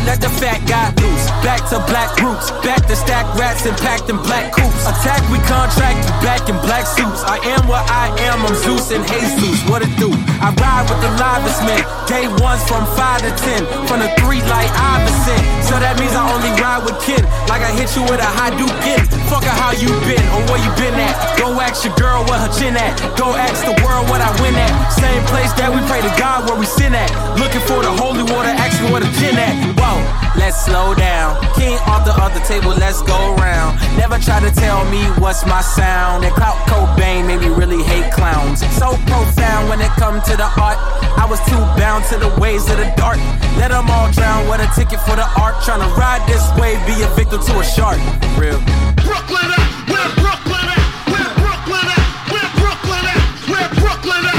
Let 0.06 0.22
the 0.22 0.30
fat 0.30 0.64
guy 0.68 0.92
loose? 1.02 1.26
Back 1.44 1.64
to 1.70 1.80
black 1.88 2.12
roots, 2.20 2.52
back 2.64 2.86
to 2.88 2.96
stack 2.96 3.26
rats 3.36 3.66
and 3.66 3.76
packed 3.78 4.10
in 4.10 4.18
black 4.24 4.52
coops. 4.52 4.84
Attack, 4.88 5.24
we 5.32 5.40
contract, 5.48 6.00
you 6.04 6.14
back 6.24 6.48
in 6.50 6.56
black 6.64 6.88
suits. 6.88 7.24
I 7.24 7.40
am 7.56 7.68
what 7.68 7.84
I 7.90 8.12
am, 8.28 8.44
I'm 8.46 8.56
Zeus 8.56 8.92
and 8.92 9.06
Jesus. 9.08 9.64
What 9.70 9.82
it 9.82 9.92
do? 10.00 10.12
I 10.40 10.52
ride 10.56 10.88
with 10.88 11.00
the 11.04 11.12
livest 11.20 11.62
men. 11.68 11.84
Day 12.08 12.26
ones 12.42 12.64
from 12.68 12.84
5 12.96 13.22
to 13.22 13.32
10. 13.32 13.66
From 13.88 14.00
the 14.00 14.10
3 14.24 14.42
like 14.50 14.72
Iverson. 14.74 15.40
So 15.68 15.78
that 15.78 16.00
means 16.00 16.16
I 16.16 16.26
only 16.26 16.52
ride 16.58 16.82
with 16.84 16.98
kin. 17.06 17.22
Like 17.52 17.62
I 17.62 17.72
hit 17.76 17.94
you 17.96 18.04
with 18.08 18.18
a 18.18 18.32
hadouken. 18.40 19.04
Fuck 19.30 19.46
her 19.46 19.54
how 19.54 19.76
you 19.78 19.94
been 20.10 20.24
or 20.34 20.42
where 20.50 20.62
you 20.62 20.72
been 20.80 20.96
at. 20.98 21.14
Go 21.38 21.54
ask 21.60 21.86
your 21.86 21.94
girl 21.96 22.26
where 22.26 22.40
her 22.40 22.52
chin 22.56 22.76
at. 22.76 22.98
Go 23.14 23.36
ask 23.36 23.62
the 23.64 23.76
world 23.86 24.10
what 24.10 24.20
I 24.20 24.32
win 24.42 24.56
at. 24.56 24.72
Same 24.90 25.22
place 25.30 25.54
that 25.62 25.70
we 25.70 25.80
pray 25.86 26.02
to 26.02 26.12
God 26.18 26.50
where 26.50 26.58
we 26.58 26.66
sin 26.66 26.96
at. 26.96 27.12
Looking 27.38 27.62
for 27.62 27.84
the 27.86 27.92
holy 27.94 28.26
water, 28.26 28.50
asking 28.50 28.90
where 28.90 29.06
the 29.06 29.12
gin 29.22 29.38
at. 29.38 29.54
Whoa, 29.90 30.06
let's 30.38 30.66
slow 30.70 30.94
down. 30.94 31.42
King 31.58 31.74
off 31.90 32.06
the 32.06 32.14
other 32.14 32.40
table, 32.46 32.78
let's 32.78 33.02
go 33.02 33.18
round. 33.42 33.74
Never 33.98 34.20
try 34.22 34.40
to 34.40 34.52
tell 34.54 34.86
me 34.86 35.02
what's 35.18 35.46
my 35.48 35.62
sound. 35.62 36.24
And 36.24 36.34
Clout 36.36 36.62
Cobain 36.70 37.26
made 37.26 37.42
me 37.42 37.50
really 37.50 37.82
hate 37.82 38.14
clowns. 38.14 38.62
So 38.78 38.94
profound 39.10 39.68
when 39.68 39.82
it 39.82 39.90
come 39.98 40.22
to 40.22 40.38
the 40.38 40.46
art. 40.62 40.78
I 41.18 41.26
was 41.26 41.42
too 41.50 41.58
bound 41.74 42.06
to 42.14 42.22
the 42.22 42.30
ways 42.40 42.70
of 42.70 42.78
the 42.78 42.86
dark. 42.98 43.18
Let 43.58 43.74
them 43.74 43.90
all 43.90 44.12
drown. 44.12 44.48
What 44.48 44.62
a 44.62 44.70
ticket 44.78 45.02
for 45.10 45.18
the 45.18 45.26
art. 45.34 45.58
To 45.66 45.74
ride 45.98 46.22
this 46.30 46.46
wave, 46.62 46.78
be 46.86 47.02
a 47.02 47.10
victim 47.18 47.42
to 47.42 47.54
a 47.58 47.66
shark. 47.66 47.98
Real. 48.38 48.62
Brooklyn 49.02 49.50
where 49.90 50.10
Brooklyn 50.22 50.70
at, 50.70 50.86
where 51.10 51.30
Brooklyn 51.42 51.88
at, 51.98 52.06
where 52.30 52.50
Brooklyn 52.62 53.06
at, 53.10 53.22
where 53.50 53.70
Brooklyn 53.82 54.24
at, 54.34 54.39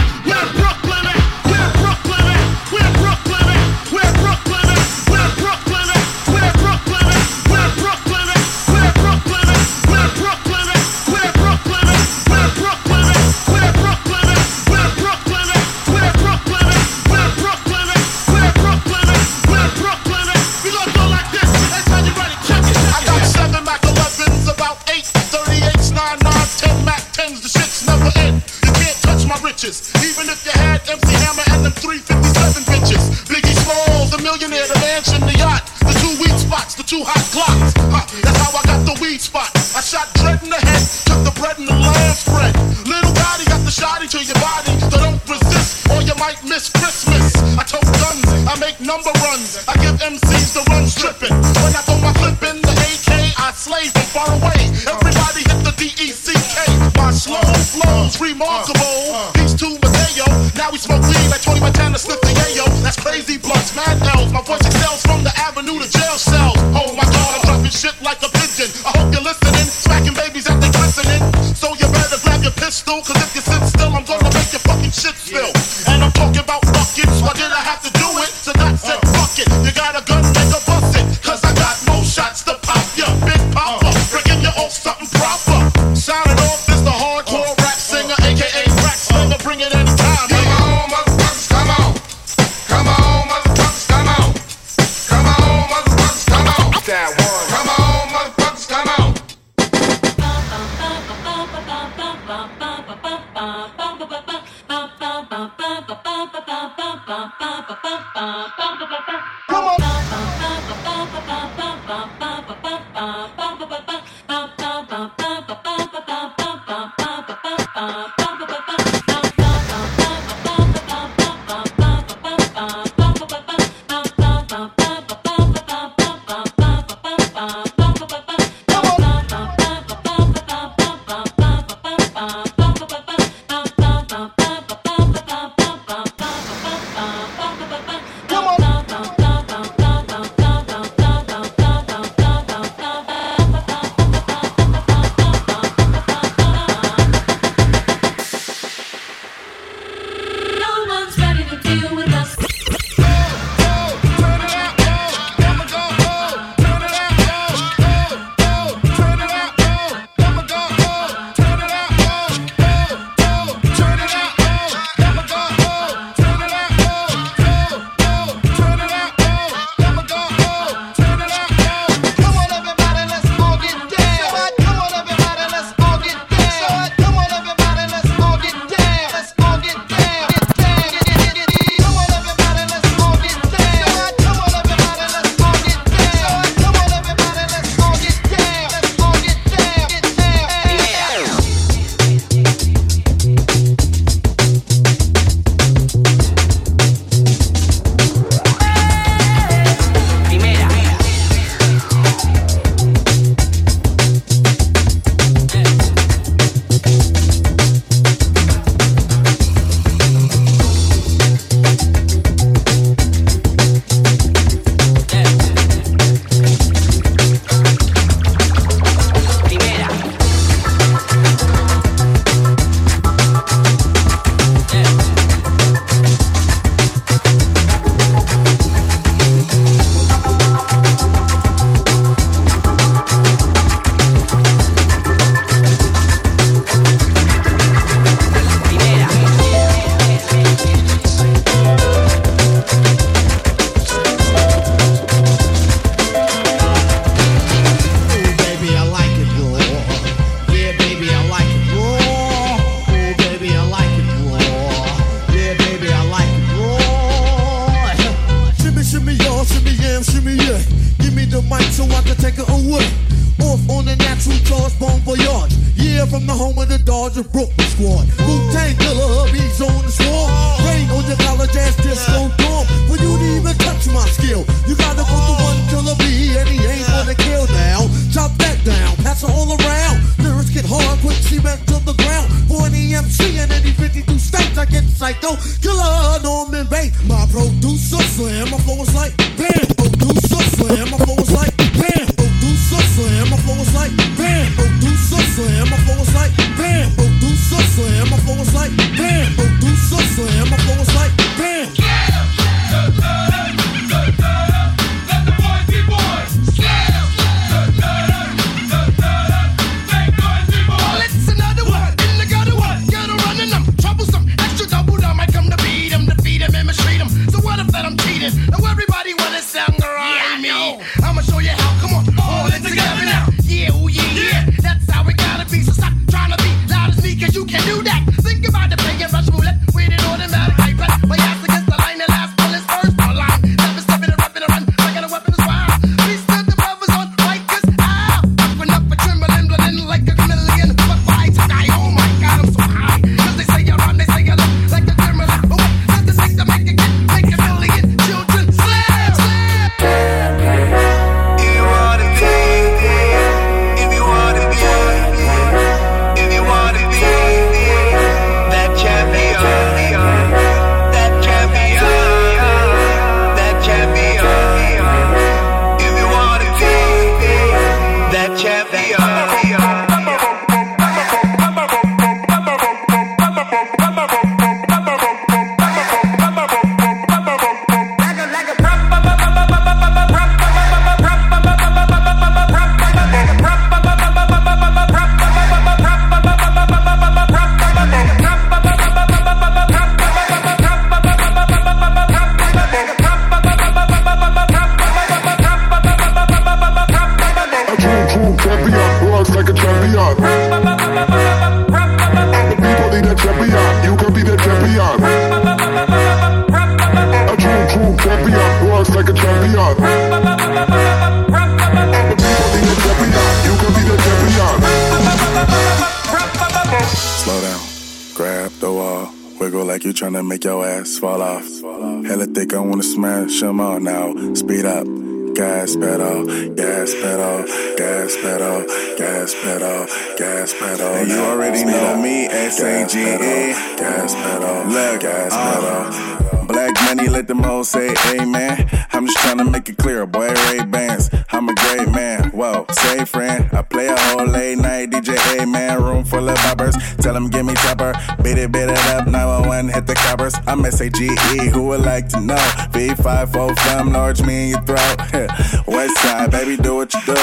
it, 448.41 448.53
beat 448.53 448.69
it 448.69 448.79
up. 448.91 449.07
911, 449.07 449.69
hit 449.69 449.87
the 449.87 449.95
coppers. 449.95 450.35
I'm 450.47 450.65
S-A-G-E, 450.65 451.49
who 451.49 451.69
would 451.69 451.81
like 451.81 452.09
to 452.09 452.21
know? 452.21 452.45
V54 452.73 453.59
fam, 453.59 453.93
large 453.93 454.23
me 454.23 454.45
in 454.45 454.49
your 454.51 454.63
throat. 454.63 454.97
West 455.67 455.97
side, 455.99 456.31
baby, 456.31 456.57
do 456.57 456.77
what 456.77 456.93
you 456.95 457.01
do. 457.07 457.17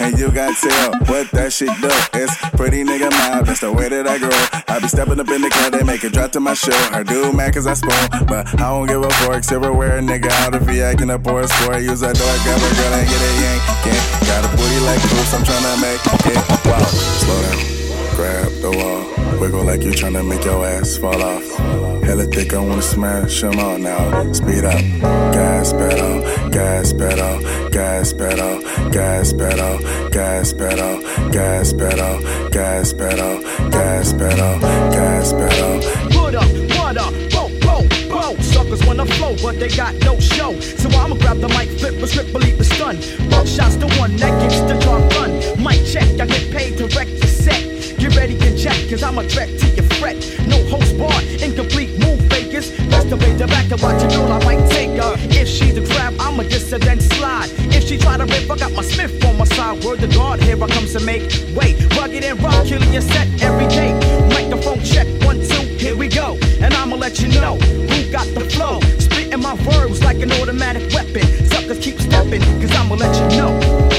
And 0.00 0.18
you 0.18 0.30
got 0.30 0.56
to 0.56 0.68
tell 0.68 0.92
what 1.06 1.30
that 1.32 1.52
shit 1.52 1.70
do. 1.80 1.90
It's 2.18 2.34
pretty 2.56 2.84
nigga 2.84 3.10
mob, 3.10 3.46
that's 3.46 3.60
the 3.60 3.72
way 3.72 3.88
that 3.88 4.06
I 4.06 4.18
grow. 4.18 4.30
I 4.68 4.80
be 4.80 4.88
stepping 4.88 5.20
up 5.20 5.28
in 5.28 5.42
the 5.42 5.50
club, 5.50 5.72
they 5.72 5.82
make 5.82 6.04
it 6.04 6.12
drop 6.12 6.32
to 6.32 6.40
my 6.40 6.54
show. 6.54 6.76
I 6.92 7.02
do 7.02 7.32
mad 7.32 7.54
cause 7.54 7.66
I 7.66 7.74
spoon, 7.74 8.26
but 8.26 8.48
I 8.54 8.68
don't 8.70 8.86
give 8.86 9.02
a 9.02 9.10
fork. 9.24 9.44
Silverware, 9.44 10.00
nigga, 10.00 10.30
out 10.42 10.54
if 10.54 10.68
he 10.68 10.82
acting 10.82 11.10
up 11.10 11.26
or 11.26 11.42
a 11.42 11.48
sport. 11.48 11.82
Use 11.82 12.02
a 12.02 12.12
door, 12.12 12.34
grab 12.44 12.58
a 12.58 12.70
girl 12.74 12.94
and 12.94 13.08
get 13.08 13.20
a 13.20 13.32
yank. 13.42 13.62
yank. 13.86 14.26
Got 14.26 14.44
a 14.44 14.50
booty 14.56 14.80
like 14.86 15.00
Bruce, 15.08 15.34
I'm 15.34 15.42
tryna 15.44 15.80
make 15.80 16.00
it 16.26 16.64
wow. 16.64 16.84
Slow 16.84 17.42
down, 17.42 17.83
grab 18.14 18.52
the 18.62 18.70
wall, 18.70 19.40
wiggle 19.40 19.64
like 19.64 19.82
you 19.82 19.90
tryna 19.90 20.26
make 20.26 20.44
your 20.44 20.64
ass 20.64 20.96
fall 20.96 21.20
off. 21.22 21.44
Hella 22.04 22.24
thick, 22.26 22.54
I 22.54 22.58
wanna 22.58 22.82
smash 22.82 23.42
'em 23.42 23.58
all 23.58 23.78
now. 23.78 24.32
Speed 24.32 24.64
up, 24.64 24.80
gas 25.32 25.72
pedal, 25.72 26.20
gas 26.50 26.92
pedal, 26.92 27.34
gas 27.70 28.12
pedal, 28.12 28.60
gas 28.90 29.32
pedal, 29.32 29.78
gas 30.10 30.52
pedal, 30.52 30.98
gas 31.30 31.72
pedal, 31.72 32.20
gas 32.50 32.92
pedal, 32.92 33.34
gas 33.70 34.12
pedal, 34.12 34.58
gas 34.96 35.32
pedal. 35.32 35.74
Put 36.10 36.34
up, 36.34 36.50
what 36.78 36.96
up, 36.96 37.14
whoa, 37.34 37.48
whoa, 37.66 37.82
whoa. 38.14 38.36
Suckers 38.42 38.84
wanna 38.86 39.06
flow, 39.06 39.34
but 39.42 39.58
they 39.58 39.68
got 39.68 39.94
no 40.04 40.20
show. 40.20 40.52
So 40.60 40.88
I'ma 40.90 41.16
grab 41.16 41.40
the 41.40 41.48
mic, 41.48 41.68
flip 41.80 42.00
a 42.02 42.06
script, 42.06 42.32
believe 42.32 42.58
the 42.58 42.64
stun. 42.64 42.96
Buckshot's 43.30 43.76
the 43.76 43.88
one 43.98 44.16
that 44.16 44.32
gets 44.40 44.60
the 44.70 44.78
job 44.84 45.02
done. 45.10 45.32
Mic 45.58 45.84
check, 45.84 46.08
I 46.20 46.26
get 46.26 46.50
paid 46.52 46.76
to 46.78 46.86
wreck 46.96 47.08
the 47.20 47.26
set. 47.26 47.73
Get 47.98 48.16
ready 48.16 48.38
to 48.38 48.56
check, 48.56 48.76
cause 48.88 49.02
I'm 49.02 49.18
a 49.18 49.24
threat 49.24 49.48
to 49.60 49.66
your 49.68 49.84
fret. 49.98 50.16
No 50.46 50.58
host 50.66 50.96
bar, 50.98 51.20
incomplete 51.40 51.98
move 51.98 52.20
fakers. 52.28 52.70
To 53.04 53.16
the 53.16 53.46
back 53.46 53.70
and 53.70 53.80
watch 53.82 54.02
a 54.02 54.08
girl, 54.08 54.32
I 54.32 54.42
might 54.44 54.70
take 54.70 54.90
her. 54.98 55.14
If 55.28 55.46
she's 55.46 55.76
a 55.76 55.84
crab, 55.84 56.14
I'ma 56.18 56.42
diss 56.44 56.70
her 56.70 56.78
slide. 57.00 57.50
If 57.70 57.84
she 57.86 57.98
try 57.98 58.16
to 58.16 58.24
rip, 58.24 58.50
I 58.50 58.56
got 58.56 58.72
my 58.72 58.82
Smith 58.82 59.22
on 59.26 59.36
my 59.36 59.44
side. 59.44 59.84
Word 59.84 60.00
to 60.00 60.06
God, 60.08 60.40
here 60.40 60.56
I 60.56 60.66
come 60.68 60.86
to 60.86 61.00
make 61.00 61.22
way. 61.54 61.74
Rugged 61.98 62.24
and 62.24 62.42
rock, 62.42 62.64
killing 62.66 62.92
your 62.92 63.02
set 63.02 63.28
every 63.42 63.68
day. 63.68 63.92
Microphone 64.30 64.82
check, 64.82 65.06
one, 65.24 65.36
two, 65.36 65.62
here 65.76 65.96
we 65.96 66.08
go. 66.08 66.38
And 66.60 66.72
I'ma 66.72 66.96
let 66.96 67.20
you 67.20 67.28
know 67.28 67.56
who 67.56 68.10
got 68.10 68.26
the 68.34 68.40
flow. 68.40 68.80
Spitting 68.98 69.42
my 69.42 69.54
words 69.66 70.02
like 70.02 70.20
an 70.20 70.32
automatic 70.32 70.90
weapon. 70.94 71.26
Suckers 71.48 71.78
keep 71.78 72.00
stepping, 72.00 72.40
cause 72.60 72.72
I'ma 72.72 72.94
let 72.94 73.14
you 73.20 73.38
know. 73.38 73.93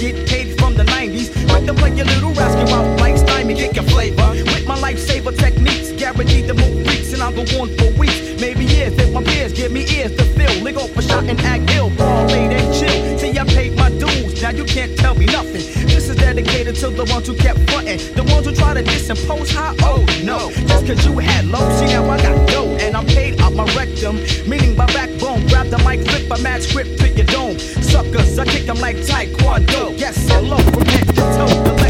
Get 0.00 0.26
paid 0.26 0.58
from 0.58 0.74
the 0.74 0.84
90s. 0.84 1.28
Quick 1.50 1.66
to 1.66 1.74
play 1.74 1.90
your 1.94 2.06
little 2.06 2.32
rascal 2.32 2.99
move 7.32 7.48
freaks, 7.48 7.50
I'll 7.50 7.58
go 7.58 7.62
on 7.62 7.68
for 7.76 7.98
weeks, 7.98 8.40
maybe 8.40 8.64
years. 8.64 8.92
If 8.98 9.12
my 9.12 9.22
peers 9.22 9.52
give 9.52 9.72
me 9.72 9.86
ears 9.90 10.14
to 10.16 10.24
fill, 10.24 10.62
lick 10.62 10.76
off 10.76 10.96
a 10.96 11.02
shot 11.02 11.24
and 11.24 11.40
act 11.40 11.70
ill. 11.74 11.90
Ball 11.90 12.26
late 12.26 12.52
and 12.52 12.74
chill. 12.74 13.18
See, 13.18 13.38
I 13.38 13.44
paid 13.44 13.76
my 13.76 13.90
dues, 13.90 14.42
now 14.42 14.50
you 14.50 14.64
can't 14.64 14.96
tell 14.98 15.14
me 15.14 15.26
nothing. 15.26 15.62
This 15.86 16.08
is 16.08 16.16
dedicated 16.16 16.76
to 16.76 16.90
the 16.90 17.04
ones 17.04 17.26
who 17.26 17.34
kept 17.34 17.58
frontin', 17.70 17.98
the 18.14 18.24
ones 18.32 18.46
who 18.46 18.54
try 18.54 18.74
to 18.74 18.82
disimpose 18.82 19.52
high. 19.52 19.74
Oh 19.82 20.04
no, 20.24 20.50
just 20.66 20.86
cause 20.86 21.04
you 21.04 21.18
had 21.18 21.46
low, 21.46 21.68
see 21.78 21.86
now 21.86 22.08
I 22.08 22.20
got 22.22 22.48
dough, 22.48 22.76
and 22.80 22.96
I'm 22.96 23.06
paid 23.06 23.40
out 23.40 23.54
my 23.54 23.64
rectum, 23.74 24.16
meaning 24.48 24.76
my 24.76 24.86
backbone. 24.86 25.46
Grab 25.48 25.68
the 25.68 25.78
mic, 25.78 26.06
flip 26.08 26.30
a 26.30 26.42
mad 26.42 26.62
script 26.62 26.98
to 27.00 27.08
your 27.08 27.26
dome. 27.26 27.58
Suckers, 27.58 28.38
I 28.38 28.44
kick 28.44 28.68
'em 28.68 28.80
like 28.80 28.96
Taekwondo. 28.96 29.98
Yes, 29.98 30.16
hello, 30.28 30.58
from 30.58 30.86
head 30.86 31.06
to 31.08 31.14
toe, 31.14 31.89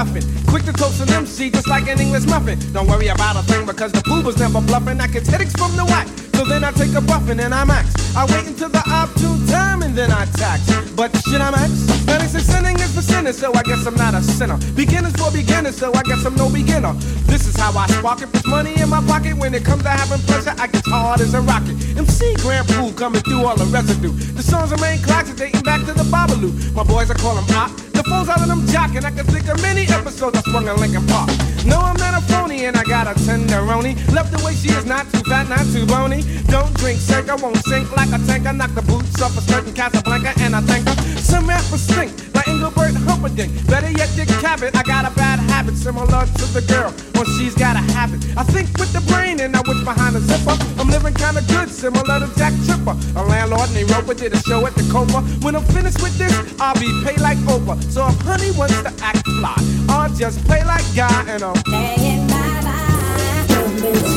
Ruffin. 0.00 0.24
Quick 0.46 0.64
to 0.64 0.72
toast 0.72 0.98
an 1.02 1.10
MC 1.10 1.50
just 1.50 1.68
like 1.68 1.86
an 1.86 2.00
English 2.00 2.24
muffin. 2.24 2.58
Don't 2.72 2.88
worry 2.88 3.08
about 3.08 3.36
a 3.36 3.42
thing 3.42 3.66
because 3.66 3.92
the 3.92 4.00
boob 4.08 4.24
was 4.24 4.38
never 4.38 4.62
bluffing. 4.62 4.98
I 4.98 5.06
get 5.06 5.26
headaches 5.26 5.52
from 5.52 5.76
the 5.76 5.84
whack. 5.84 6.08
So 6.36 6.46
then 6.46 6.64
I 6.64 6.72
take 6.72 6.94
a 6.94 7.02
buffin 7.02 7.38
and 7.38 7.52
I 7.52 7.64
max. 7.64 7.92
I 8.16 8.24
wait 8.24 8.46
until 8.46 8.70
the 8.70 8.82
opportune 8.88 9.46
time 9.46 9.82
and 9.82 9.94
then 9.94 10.10
I 10.10 10.24
tax. 10.40 10.64
But 10.96 11.14
should 11.28 11.42
I 11.42 11.50
max? 11.50 11.70
96 12.06 12.44
sinning 12.46 12.80
is 12.80 12.94
for 12.94 13.02
sinners, 13.02 13.36
so 13.36 13.52
I 13.52 13.62
guess 13.62 13.84
I'm 13.86 13.94
not 13.94 14.14
a 14.14 14.22
sinner. 14.22 14.56
Beginners 14.74 15.12
for 15.20 15.30
beginners, 15.30 15.76
so 15.76 15.92
I 15.92 16.02
guess 16.02 16.24
I'm 16.24 16.34
no 16.34 16.48
beginner. 16.48 16.94
This 17.28 17.46
is 17.46 17.54
how 17.56 17.76
I 17.76 17.86
spark 17.88 18.22
it. 18.22 18.32
Put 18.32 18.46
money 18.46 18.72
in 18.80 18.88
my 18.88 19.04
pocket. 19.04 19.36
When 19.36 19.52
it 19.52 19.66
comes 19.66 19.82
to 19.82 19.90
having 19.90 20.24
pleasure, 20.24 20.54
I 20.56 20.66
get 20.68 20.86
hard 20.86 21.20
as 21.20 21.34
a 21.34 21.42
rocket. 21.42 21.76
MC 21.98 22.36
Grand 22.36 22.66
Pool 22.68 22.94
coming 22.94 23.20
through 23.20 23.44
all 23.44 23.54
the 23.56 23.66
residue. 23.66 24.12
The 24.32 24.42
songs 24.42 24.70
remain 24.70 24.98
classic, 25.02 25.36
dating 25.36 25.60
back 25.60 25.80
to 25.84 25.92
the 25.92 26.04
Babalu. 26.04 26.72
My 26.72 26.84
boys, 26.84 27.10
I 27.10 27.14
call 27.16 27.34
them 27.34 27.44
hot. 27.52 27.89
The 28.00 28.08
phones 28.08 28.30
out 28.30 28.40
of 28.40 28.48
them 28.48 28.64
jocking. 28.72 29.04
I 29.04 29.10
can 29.10 29.26
think 29.26 29.46
of 29.52 29.60
many 29.60 29.84
episodes 29.84 30.38
I 30.38 30.40
sprung 30.40 30.66
in 30.66 30.74
Lincoln 30.80 31.06
Park. 31.06 31.28
No, 31.66 31.76
I'm 31.76 32.00
not 32.00 32.16
a 32.16 32.24
phony, 32.32 32.64
and 32.64 32.74
I 32.74 32.82
got 32.84 33.06
a 33.06 33.12
tenderoni. 33.12 33.92
Left 34.08 34.32
the 34.32 34.40
way 34.42 34.54
she 34.54 34.72
is 34.72 34.86
not 34.86 35.04
too 35.12 35.20
fat, 35.28 35.50
not 35.50 35.68
too 35.68 35.84
bony. 35.84 36.24
Don't 36.48 36.72
drink, 36.80 36.98
sink, 36.98 37.28
I 37.28 37.34
won't 37.36 37.60
sink 37.68 37.94
like 37.94 38.08
a 38.08 38.18
tanker. 38.24 38.54
Knock 38.54 38.72
the 38.72 38.80
boots 38.80 39.20
off 39.20 39.36
a 39.36 39.42
certain 39.42 39.74
Casablanca, 39.74 40.32
and 40.40 40.56
I 40.56 40.62
thank 40.62 40.88
her. 40.88 40.96
Some 41.22 41.48
rappers 41.48 41.82
stink, 41.82 42.12
like 42.34 42.48
Engelbert 42.48 42.94
Humperdinck. 43.08 43.52
Better 43.66 43.90
yet, 43.90 44.10
Dick 44.16 44.28
Cavett. 44.40 44.74
I 44.74 44.82
got 44.82 45.04
a 45.04 45.14
bad 45.16 45.38
habit, 45.50 45.76
similar 45.76 46.26
to 46.26 46.44
the 46.52 46.62
girl 46.66 46.90
when 47.14 47.26
she's 47.36 47.54
got 47.54 47.76
a 47.76 47.84
habit. 47.92 48.20
I 48.36 48.44
think 48.44 48.68
with 48.78 48.92
the 48.92 49.00
brain, 49.12 49.40
and 49.40 49.54
I 49.54 49.60
wish 49.66 49.82
behind 49.84 50.16
the 50.16 50.20
zipper. 50.20 50.56
I'm 50.80 50.88
living 50.88 51.14
kinda 51.14 51.42
good, 51.48 51.68
similar 51.70 52.20
to 52.20 52.28
Jack 52.36 52.52
Tripper. 52.66 52.96
A 53.16 53.22
landlord 53.22 53.70
named 53.72 53.90
Roper 53.90 54.14
did 54.14 54.32
a 54.32 54.40
show 54.40 54.66
at 54.66 54.74
the 54.74 54.84
Copa. 54.90 55.20
When 55.44 55.54
I'm 55.54 55.64
finished 55.64 56.02
with 56.02 56.16
this, 56.18 56.34
I'll 56.60 56.78
be 56.80 56.90
paid 57.04 57.20
like 57.20 57.38
Oprah. 57.46 57.76
So 57.92 58.08
if 58.08 58.20
honey 58.22 58.50
wants 58.52 58.80
to 58.82 58.92
act 59.04 59.26
fly, 59.38 59.56
I'll 59.88 60.12
just 60.14 60.44
play 60.46 60.64
like 60.64 60.84
guy 60.94 61.24
and 61.28 61.42
I'm 61.42 61.56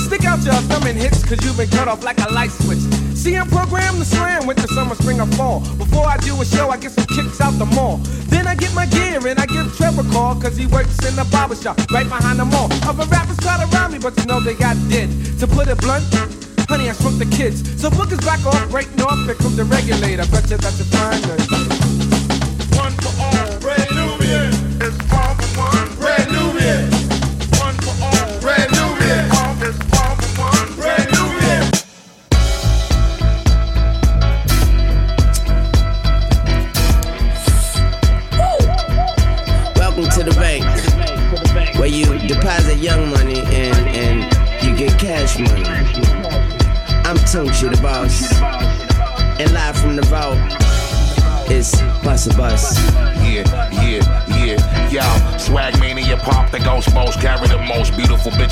Stick 0.07 0.25
out 0.25 0.43
your 0.43 0.55
thumb 0.69 0.85
and 0.87 0.97
hits, 0.97 1.23
cause 1.23 1.39
you've 1.43 1.57
been 1.57 1.69
cut 1.69 1.87
off 1.87 2.03
like 2.03 2.19
a 2.19 2.29
light 2.31 2.51
switch. 2.51 2.83
See, 3.23 3.37
I'm 3.37 3.47
programmed 3.47 3.99
to 3.99 4.03
slam 4.03 4.47
with 4.47 4.57
the 4.57 4.67
summer, 4.67 4.95
spring, 4.95 5.21
or 5.21 5.27
fall. 5.39 5.61
Before 5.77 6.05
I 6.05 6.17
do 6.17 6.35
a 6.41 6.43
show, 6.43 6.71
I 6.71 6.75
get 6.75 6.91
some 6.91 7.05
kicks 7.05 7.39
out 7.39 7.57
the 7.57 7.65
mall. 7.65 7.99
Then 8.27 8.47
I 8.47 8.53
get 8.53 8.75
my 8.75 8.85
gear 8.85 9.25
and 9.25 9.39
I 9.39 9.45
give 9.45 9.73
Trevor 9.77 10.01
a 10.01 10.11
call, 10.11 10.35
cause 10.35 10.57
he 10.57 10.67
works 10.67 10.99
in 11.07 11.15
the 11.15 11.23
barber 11.31 11.55
shop 11.55 11.79
right 11.89 12.03
behind 12.03 12.39
the 12.39 12.43
mall. 12.43 12.67
Other 12.83 13.05
rappers 13.05 13.37
try 13.37 13.55
to 13.63 13.67
rhyme 13.67 13.93
me, 13.93 13.99
but 13.99 14.17
you 14.17 14.25
know 14.25 14.41
they 14.41 14.55
got 14.55 14.75
dead. 14.89 15.07
To 15.39 15.47
put 15.47 15.69
it 15.69 15.79
blunt, 15.79 16.03
honey, 16.67 16.89
I 16.89 16.93
shrunk 16.99 17.17
the 17.17 17.31
kids. 17.31 17.63
So 17.81 17.89
bookers 17.89 18.19
back 18.25 18.45
off, 18.45 18.69
breaking 18.69 19.01
off, 19.01 19.23
here 19.23 19.35
comes 19.35 19.55
the 19.55 19.63
regulator. 19.63 20.27
Bet 20.27 20.49
you 20.51 20.57
that 20.57 20.75
you 20.77 20.83
find 20.91 21.23
her. 21.23 21.52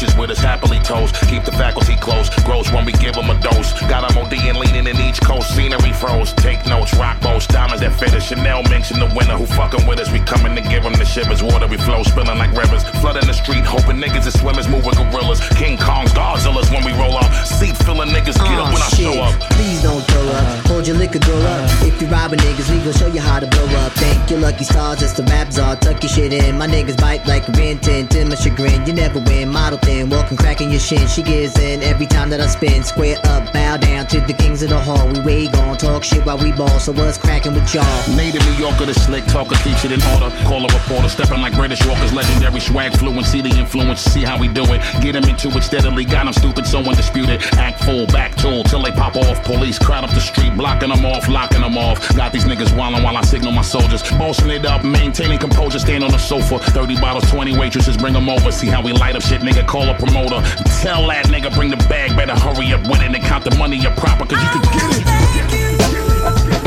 Bitches 0.02 0.20
with 0.20 0.32
us 0.32 0.39
happily 0.39 0.80
toast. 0.80 1.16
Keep 1.30 1.43
the 1.43 1.52
faculty 1.52 1.95
close. 1.95 2.30
Gross 2.43 2.72
when 2.72 2.86
we 2.86 2.91
give 2.93 3.16
them 3.16 3.30
a 3.30 3.39
dose. 3.39 3.74
Got 3.82 4.10
them 4.10 4.20
OD 4.32 4.48
and 4.48 4.58
leaning 4.58 4.88
in 4.88 4.98
each 5.02 5.20
coast. 5.22 5.56
Scenery 5.56 5.92
froze. 5.94 6.34
Take 6.34 6.66
notes. 6.66 6.94
Rock 6.96 7.20
boats. 7.22 7.48
Diamonds 7.48 7.82
that 7.82 7.98
fit 8.00 8.14
us. 8.14 8.28
Chanel 8.28 8.60
in 8.60 9.00
the 9.00 9.12
winter. 9.16 9.36
Who 9.36 9.46
fucking 9.46 9.86
with 9.88 10.00
us? 10.00 10.12
We 10.12 10.20
coming 10.20 10.56
to 10.56 10.62
give 10.62 10.84
them 10.84 10.94
the 10.94 11.06
shivers. 11.06 11.44
Water 11.44 11.68
we 11.68 11.78
flow. 11.78 12.04
Spilling 12.04 12.38
like 12.38 12.52
rivers. 12.56 12.84
Flooding 13.02 13.28
the 13.28 13.34
street. 13.34 13.66
Hoping 13.66 13.98
niggas 13.98 14.28
is 14.28 14.40
swimmers. 14.40 14.68
Moving 14.68 14.94
gorillas. 14.96 15.40
King 15.56 15.78
Kongs. 15.78 16.12
Godzillas 16.16 16.72
when 16.72 16.84
we 16.86 16.94
roll 16.94 17.18
up. 17.18 17.32
Seat 17.46 17.76
filling 17.84 18.10
niggas. 18.10 18.38
Get 18.40 18.58
up 18.60 18.68
Aw, 18.68 18.74
when 18.74 18.82
I 18.82 18.86
ah, 18.86 18.96
shit. 18.96 19.14
show 19.14 19.22
up. 19.22 19.36
Please 19.52 19.84
don't 19.84 20.02
throw 20.02 20.28
up. 20.30 20.66
Hold 20.68 20.88
your 20.88 20.98
liquor, 20.98 21.20
go 21.20 21.36
up. 21.42 21.70
If 21.84 22.02
you're 22.02 22.10
robbing 22.10 22.40
niggas, 22.40 22.70
we 22.72 22.80
gon' 22.84 22.94
show 22.94 23.08
you 23.08 23.20
how 23.22 23.40
to 23.40 23.48
blow 23.48 23.68
up. 23.84 23.92
Thank 23.94 24.30
your 24.30 24.40
lucky 24.40 24.64
stars, 24.64 25.00
that's 25.00 25.14
the 25.14 25.24
raps 25.24 25.60
all. 25.60 25.76
Tuck 25.76 26.02
your 26.04 26.10
shit 26.10 26.34
in. 26.34 26.58
My 26.58 26.68
niggas 26.68 27.00
bite 27.00 27.26
like 27.28 27.48
a 27.48 27.52
rin 27.54 27.80
tin. 27.80 28.08
To 28.10 28.26
my 28.26 28.36
chagrin, 28.36 28.86
you 28.88 28.94
never 28.94 29.20
win. 29.20 29.50
Model 29.50 29.80
thin, 29.80 30.10
walking, 30.10 30.38
cracking 30.38 30.72
your 30.72 30.80
shin. 30.80 31.08
She 31.08 31.22
gives 31.22 31.58
in 31.60 31.84
every 31.84 32.06
time 32.06 32.30
that 32.30 32.40
I 32.40 32.48
spin. 32.48 32.84
Square 32.84 33.20
up, 33.26 33.52
bow 33.54 33.78
down 33.78 34.08
to 34.08 34.20
the 34.28 34.34
kings 34.34 34.61
of 34.63 34.69
the 34.69 34.80
hall. 34.80 35.07
We 35.07 35.19
way 35.22 35.47
gon' 35.47 35.78
talk 35.78 36.03
shit 36.03 36.26
while 36.26 36.38
we 36.38 36.51
ball. 36.51 36.80
So 36.80 36.91
what's 36.91 37.17
cracking 37.17 37.53
with 37.53 37.74
y'all? 37.74 37.86
Native 38.15 38.45
New 38.45 38.53
Yorker, 38.53 38.86
the 38.86 38.93
slick 38.93 39.26
talker, 39.26 39.55
keeps 39.63 39.86
it 39.86 39.91
in 39.91 40.01
order. 40.13 40.30
Call 40.45 40.65
a 40.65 40.74
reporter, 40.74 41.09
stepping 41.09 41.41
like 41.41 41.53
British 41.55 41.86
walkers, 41.86 42.13
legendary 42.13 42.59
swag 42.59 42.97
fluency, 42.97 43.41
the 43.41 43.49
influence, 43.49 44.01
see 44.01 44.24
how 44.24 44.39
we 44.39 44.47
do 44.47 44.63
it. 44.74 44.82
Get 45.01 45.13
them 45.13 45.24
into 45.26 45.49
it 45.49 45.63
steadily, 45.63 46.05
got 46.05 46.26
them 46.26 46.34
stupid, 46.34 46.65
so 46.65 46.80
undisputed. 46.80 47.41
Act 47.53 47.84
full, 47.84 48.05
back 48.07 48.36
tool, 48.36 48.63
till 48.63 48.82
they 48.82 48.91
pop 48.91 49.15
off. 49.15 49.43
Police 49.43 49.80
crowd 49.80 50.03
up 50.03 50.11
the 50.11 50.22
street, 50.22 50.55
blocking 50.55 50.89
them 50.89 51.05
off, 51.05 51.28
locking 51.28 51.61
them 51.61 51.78
off. 51.78 51.97
Got 52.15 52.32
these 52.34 52.45
niggas 52.45 52.69
wildin' 52.78 53.03
while 53.03 53.17
I 53.17 53.22
signal 53.22 53.51
my 53.51 53.61
soldiers. 53.61 54.03
Bossing 54.11 54.49
it 54.49 54.65
up, 54.65 54.84
maintaining 54.84 55.39
composure, 55.39 55.80
stand 55.80 56.03
on 56.03 56.11
the 56.11 56.17
sofa. 56.17 56.59
30 56.59 56.99
bottles, 56.99 57.30
20 57.32 57.57
waitresses, 57.57 57.97
bring 57.97 58.13
them 58.13 58.30
over. 58.30 58.51
See 58.51 58.67
how 58.67 58.82
we 58.82 58.93
light 58.93 59.15
up 59.15 59.22
shit, 59.22 59.41
nigga, 59.41 59.67
call 59.67 59.88
a 59.89 59.97
promoter. 59.97 60.41
Tell 60.82 61.07
that 61.07 61.26
nigga, 61.28 61.53
bring 61.55 61.69
the 61.69 61.78
bag, 61.88 62.15
better 62.15 62.36
hurry 62.36 62.74
up 62.74 62.82
with 62.88 63.01
it 63.01 63.13
and 63.13 63.24
count 63.24 63.43
the 63.43 63.55
money 63.57 63.86
up 63.86 63.95
proper, 64.18 64.36
cause 64.36 64.43
you 64.43 64.49
can 64.51 64.62
get 64.76 64.88
it. 64.91 65.03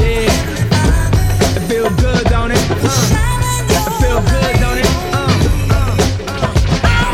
Yeah. 0.00 1.56
It 1.56 1.62
feel 1.68 1.88
good, 1.96 2.24
don't 2.28 2.50
it? 2.50 2.58
Uh. 2.70 2.88
It 3.68 3.92
feel 4.00 4.20
good, 4.32 4.54
don't 4.60 4.78
it? 4.78 4.88
Uh, 5.12 5.28
uh, 5.70 5.92
uh. 6.40 7.04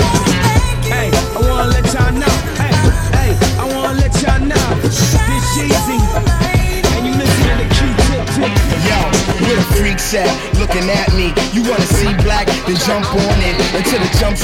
Hey, 0.87 1.11
I 1.11 1.41
wanna 1.41 1.71
let 1.75 1.87
y'all 1.95 2.13
know. 2.15 2.35
Hey, 2.61 2.75
hey, 3.17 3.31
I 3.59 3.65
wanna 3.75 3.99
let 3.99 4.13
y'all 4.23 4.41
know. 4.41 4.67
This 4.83 4.99
Yeezy, 5.57 5.99
and 6.95 7.03
you 7.07 7.13
listen 7.19 7.59
to 7.59 7.67
Q-tip 7.75 8.23
tip. 8.35 8.53
Yo, 8.87 8.99
where 9.43 9.57
the 9.57 9.67
freaks 9.75 10.15
at? 10.15 10.31
Looking 10.59 10.89
at 10.91 11.13
me. 11.15 11.35
You 11.53 11.63
wanna 11.69 11.87
see 11.99 12.13
black? 12.23 12.47
Then 12.67 12.77
jump 12.87 13.07
on 13.15 13.30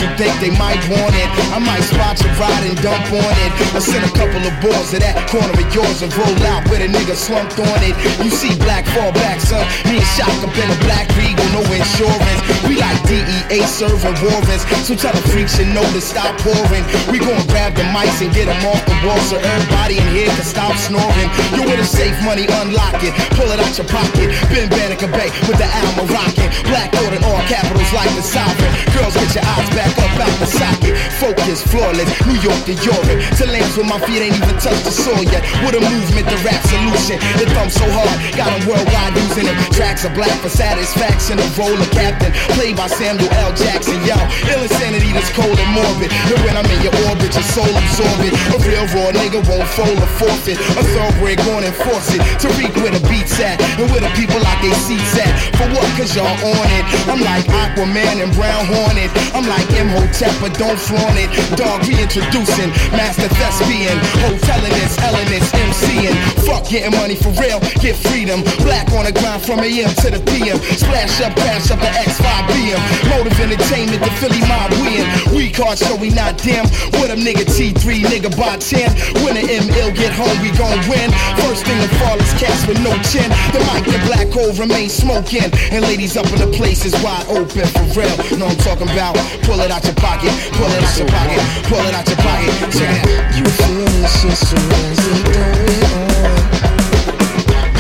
you 0.01 0.09
think 0.19 0.33
they 0.41 0.53
might 0.59 0.81
want 0.91 1.15
it. 1.15 1.29
I 1.55 1.59
might 1.59 1.85
spot 1.85 2.19
your 2.21 2.33
ride 2.37 2.65
and 2.67 2.77
dump 2.83 3.07
on 3.13 3.35
it. 3.45 3.51
I 3.73 3.81
send 3.81 4.05
a 4.05 4.13
couple 4.13 4.43
of 4.43 4.55
balls 4.61 4.91
to 4.93 4.99
that 5.01 5.17
corner 5.31 5.53
of 5.53 5.69
yours 5.73 6.03
and 6.03 6.11
roll 6.17 6.37
out 6.53 6.69
with 6.69 6.85
a 6.85 6.89
nigga 6.89 7.17
slumped 7.17 7.59
on 7.59 7.81
it. 7.81 7.95
You 8.21 8.31
see 8.31 8.53
black 8.61 8.85
fall 8.93 9.13
back, 9.13 9.41
son. 9.41 9.65
Me 9.89 9.97
and 9.97 10.07
Shock 10.17 10.33
up 10.41 10.57
in 10.57 10.65
a 10.65 10.79
black 10.89 11.05
Regal, 11.13 11.45
no 11.53 11.61
insurance. 11.69 12.41
We 12.65 12.81
like 12.81 12.97
DEA 13.05 13.61
serving 13.69 14.17
warrants. 14.25 14.65
So 14.89 14.97
tell 14.97 15.13
the 15.13 15.25
freaks 15.29 15.59
you 15.61 15.69
know 15.73 15.85
to 15.93 16.01
stop 16.01 16.33
pouring. 16.41 16.85
We 17.13 17.21
gon' 17.21 17.41
grab 17.53 17.77
the 17.77 17.85
mics 17.93 18.25
and 18.25 18.33
get 18.33 18.49
them 18.49 18.61
off 18.65 18.81
the 18.89 18.97
wall 19.05 19.21
so 19.29 19.37
everybody 19.37 20.01
in 20.01 20.09
here 20.17 20.33
can 20.33 20.45
stop 20.45 20.73
snoring. 20.77 21.29
You 21.53 21.69
with 21.69 21.81
a 21.81 21.89
safe 21.89 22.17
money, 22.25 22.49
unlock 22.49 23.01
it. 23.05 23.13
Pull 23.37 23.49
it 23.53 23.61
out 23.61 23.77
your 23.77 23.89
pocket. 23.89 24.33
Ben 24.49 24.69
Banneker 24.73 25.13
Bay 25.13 25.29
with 25.45 25.61
the 25.61 25.69
Alma 25.69 26.09
rockin'. 26.09 26.49
Black 26.69 26.93
order 27.05 27.21
all 27.29 27.41
capitals 27.45 27.93
like 27.93 28.13
the 28.17 28.25
sovereign. 28.25 28.73
Girls, 28.97 29.15
get 29.21 29.37
your 29.37 29.45
eyes 29.45 29.69
back 29.77 29.86
up 29.95 30.15
out 30.21 30.37
the 30.39 30.47
socket. 30.47 30.95
focus, 31.21 31.63
flawless. 31.67 32.09
New 32.27 32.39
York 32.41 32.61
to 32.69 32.75
Europe, 32.85 33.19
to 33.39 33.45
lands 33.49 33.77
where 33.77 33.89
my 33.89 33.99
feet 34.07 34.23
ain't 34.23 34.37
even 34.37 34.57
touched 34.61 34.85
the 34.85 34.93
soil 34.93 35.23
yet. 35.33 35.43
With 35.65 35.77
a 35.79 35.83
movement, 35.83 36.27
the 36.29 36.39
rap 36.45 36.61
solution. 36.67 37.17
The 37.41 37.47
thumb 37.55 37.71
so 37.71 37.87
hard, 37.91 38.17
got 38.37 38.53
them 38.53 38.63
worldwide 38.69 39.15
using 39.17 39.47
it. 39.49 39.57
Tracks 39.73 40.05
are 40.05 40.15
black 40.15 40.33
for 40.41 40.51
satisfaction. 40.51 41.39
A 41.39 41.47
role 41.57 41.77
of 41.77 41.91
captain, 41.91 42.33
played 42.55 42.77
by 42.77 42.87
Samuel 42.87 43.31
L. 43.43 43.53
Jackson. 43.57 43.99
Yo, 44.05 44.17
ill 44.53 44.63
insanity 44.63 45.11
that's 45.13 45.31
cold 45.33 45.57
and 45.57 45.73
morbid. 45.73 46.11
And 46.13 46.39
when 46.45 46.55
I'm 46.57 46.69
in 46.69 46.81
your 46.85 46.95
orbit, 47.09 47.33
your 47.33 47.47
soul 47.55 47.69
absorbent. 47.69 48.35
A 48.55 48.59
real 48.63 48.87
raw 48.95 49.11
nigga 49.17 49.41
won't 49.49 49.69
fold 49.73 49.99
or 49.99 50.13
forfeit. 50.21 50.59
A 50.77 50.83
thoroughbred 50.95 51.39
going 51.49 51.65
and 51.65 51.77
force 51.77 52.13
it. 52.13 52.21
To 52.45 52.47
reek 52.61 52.73
where 52.81 52.93
the 52.93 53.03
beats 53.09 53.39
at, 53.41 53.61
and 53.81 53.89
where 53.91 54.03
the 54.03 54.13
people 54.19 54.39
like 54.41 54.61
they 54.63 54.73
seats 54.85 55.17
at. 55.19 55.33
For 55.57 55.67
what? 55.73 55.89
Cause 55.97 56.15
y'all 56.15 56.29
on 56.29 56.69
it. 56.77 56.85
I'm 57.09 57.21
like 57.23 57.45
Aquaman 57.49 58.23
and 58.23 58.33
Brown 58.37 58.67
Hornet. 58.69 59.11
I'm 59.33 59.47
like 59.49 59.67
Imhotep, 59.77 60.33
but 60.41 60.57
don't 60.57 60.79
flaunt 60.79 61.21
it. 61.21 61.29
Dog 61.57 61.85
reintroducing, 61.85 62.71
master 62.97 63.29
thespian. 63.37 63.97
Hotelinist, 64.25 64.97
Ellenist, 65.05 65.53
MCing. 65.53 66.17
Fuck 66.49 66.69
getting 66.69 66.97
money 66.97 67.15
for 67.15 67.31
real, 67.37 67.61
get 67.85 67.97
freedom. 67.97 68.41
Black 68.65 68.89
on 68.97 69.05
the 69.05 69.13
grind 69.13 69.43
from 69.45 69.61
AM 69.61 69.93
to 70.01 70.09
the 70.11 70.21
PM. 70.33 70.57
Splash 70.81 71.21
up, 71.21 71.37
crash 71.37 71.71
up 71.71 71.81
the 71.81 71.93
X5 71.93 72.25
BM. 72.49 72.81
Motive 73.13 73.37
entertainment, 73.37 74.01
the 74.01 74.13
Philly 74.17 74.41
mob 74.49 74.73
win. 74.81 75.05
We 75.37 75.53
card 75.53 75.79
so 75.79 75.97
we 75.97 76.11
not 76.11 76.39
dim. 76.41 76.65
With 76.97 77.13
a 77.13 77.19
nigga 77.21 77.45
T3, 77.45 78.09
nigga 78.09 78.33
by 78.33 78.57
10. 78.57 78.89
When 79.25 79.37
the 79.37 79.45
M 79.45 79.69
ill 79.77 79.93
get 79.93 80.13
home, 80.17 80.37
we 80.41 80.51
gon' 80.57 80.81
win. 80.89 81.13
First 81.45 81.69
thing 81.69 81.77
to 81.77 81.91
fall 82.01 82.17
is 82.17 82.33
cats 82.41 82.65
with 82.67 82.81
no 82.81 82.97
chin. 83.13 83.29
The 83.53 83.61
mic, 83.69 83.85
the 83.85 84.01
black 84.09 84.29
hole 84.33 84.53
remain 84.57 84.89
smoking. 84.89 85.53
And 85.71 85.85
ladies 85.85 86.17
up 86.17 86.27
in 86.33 86.41
the 86.41 86.51
place 86.57 86.85
is 86.85 86.95
wide 87.05 87.27
open 87.29 87.67
for 87.69 87.85
real. 87.93 88.17
Know 88.39 88.49
I'm 88.49 88.57
talking 88.65 88.89
about? 88.89 89.17
Pull 89.45 89.61
it 89.67 89.73
out 89.73 89.85
your 89.85 89.95
pocket, 89.95 90.31
pull 90.53 90.71
it 90.71 90.83
out 90.83 90.97
your 90.97 91.09
pocket, 91.09 91.43
pull 91.67 91.81
it 91.81 91.95
out 91.95 92.07
your 92.07 92.17
pocket. 92.19 92.51
Check 92.71 93.05
it 93.05 93.19
out. 93.19 93.37
You 93.37 93.45
feel 93.45 93.85
this 93.99 94.23
shit 94.23 94.37
so 94.39 94.57
as 94.57 95.03
it 95.11 95.27
going. 95.27 95.67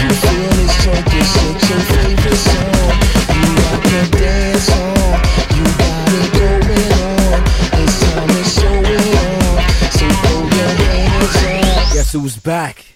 You 0.03 0.11
feel 0.11 0.51
this 0.59 0.75
junkie 0.83 1.23
shit, 1.33 1.57
your 1.71 1.83
favorite 1.95 2.43
song. 2.47 2.91
You 3.39 3.47
rock 3.63 3.83
the 3.87 4.03
dance 4.19 4.69
on. 4.75 5.15
You 5.55 5.65
got 5.79 6.11
it 6.19 6.29
going 6.35 6.91
on. 7.07 7.39
It's 7.79 7.97
time 8.03 8.31
to 8.35 8.43
show 8.57 8.77
it 8.83 9.07
on. 9.23 9.63
So 9.95 10.07
throw 10.27 10.43
your 10.59 10.73
hands 10.83 11.39
up. 11.39 11.95
Guess 11.95 12.13
who's 12.13 12.37
back? 12.37 12.96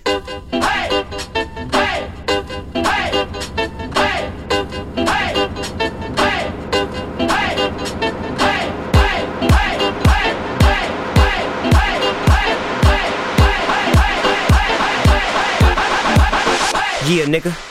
Nigga. 17.40 17.69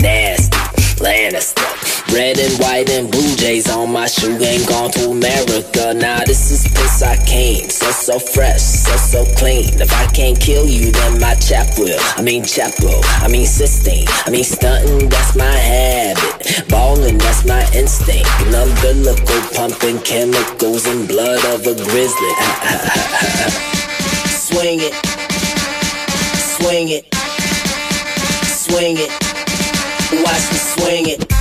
Nasty. 0.00 0.62
Lannister, 1.02 1.66
red 2.14 2.38
and 2.38 2.56
white 2.60 2.88
and 2.88 3.10
blue 3.10 3.34
jays 3.34 3.68
on 3.68 3.90
my 3.92 4.06
shoe. 4.06 4.38
Ain't 4.38 4.68
gone 4.68 4.92
to 4.92 5.10
America. 5.10 5.92
Now 5.94 6.22
this 6.24 6.52
is 6.52 6.62
piss 6.68 7.02
I 7.02 7.16
came. 7.26 7.68
So 7.70 7.90
so 7.90 8.18
fresh, 8.20 8.62
so 8.62 8.96
so 8.96 9.24
clean. 9.34 9.80
If 9.82 9.92
I 9.92 10.06
can't 10.12 10.38
kill 10.38 10.68
you, 10.68 10.92
then 10.92 11.20
my 11.20 11.34
chap 11.34 11.66
will. 11.76 11.98
I 12.16 12.22
mean 12.22 12.44
chapel, 12.44 13.00
I 13.18 13.26
mean 13.26 13.46
sistine. 13.46 14.06
I 14.26 14.30
mean 14.30 14.44
stunting, 14.44 15.08
that's 15.08 15.34
my 15.34 15.50
habit. 15.50 16.68
Ballin', 16.68 17.18
that's 17.18 17.44
my 17.46 17.68
instinct. 17.74 18.30
Umbilical 18.54 19.42
pumping 19.56 19.98
chemicals 20.02 20.86
and 20.86 21.08
blood 21.08 21.44
of 21.46 21.66
a 21.66 21.74
grizzly. 21.74 22.32
swing 24.30 24.78
it, 24.82 24.94
swing 26.38 26.90
it, 26.90 27.12
swing 28.46 28.98
it. 28.98 29.31
Watch 30.12 30.50
me 30.52 30.58
swing 30.58 31.06
it, 31.08 31.32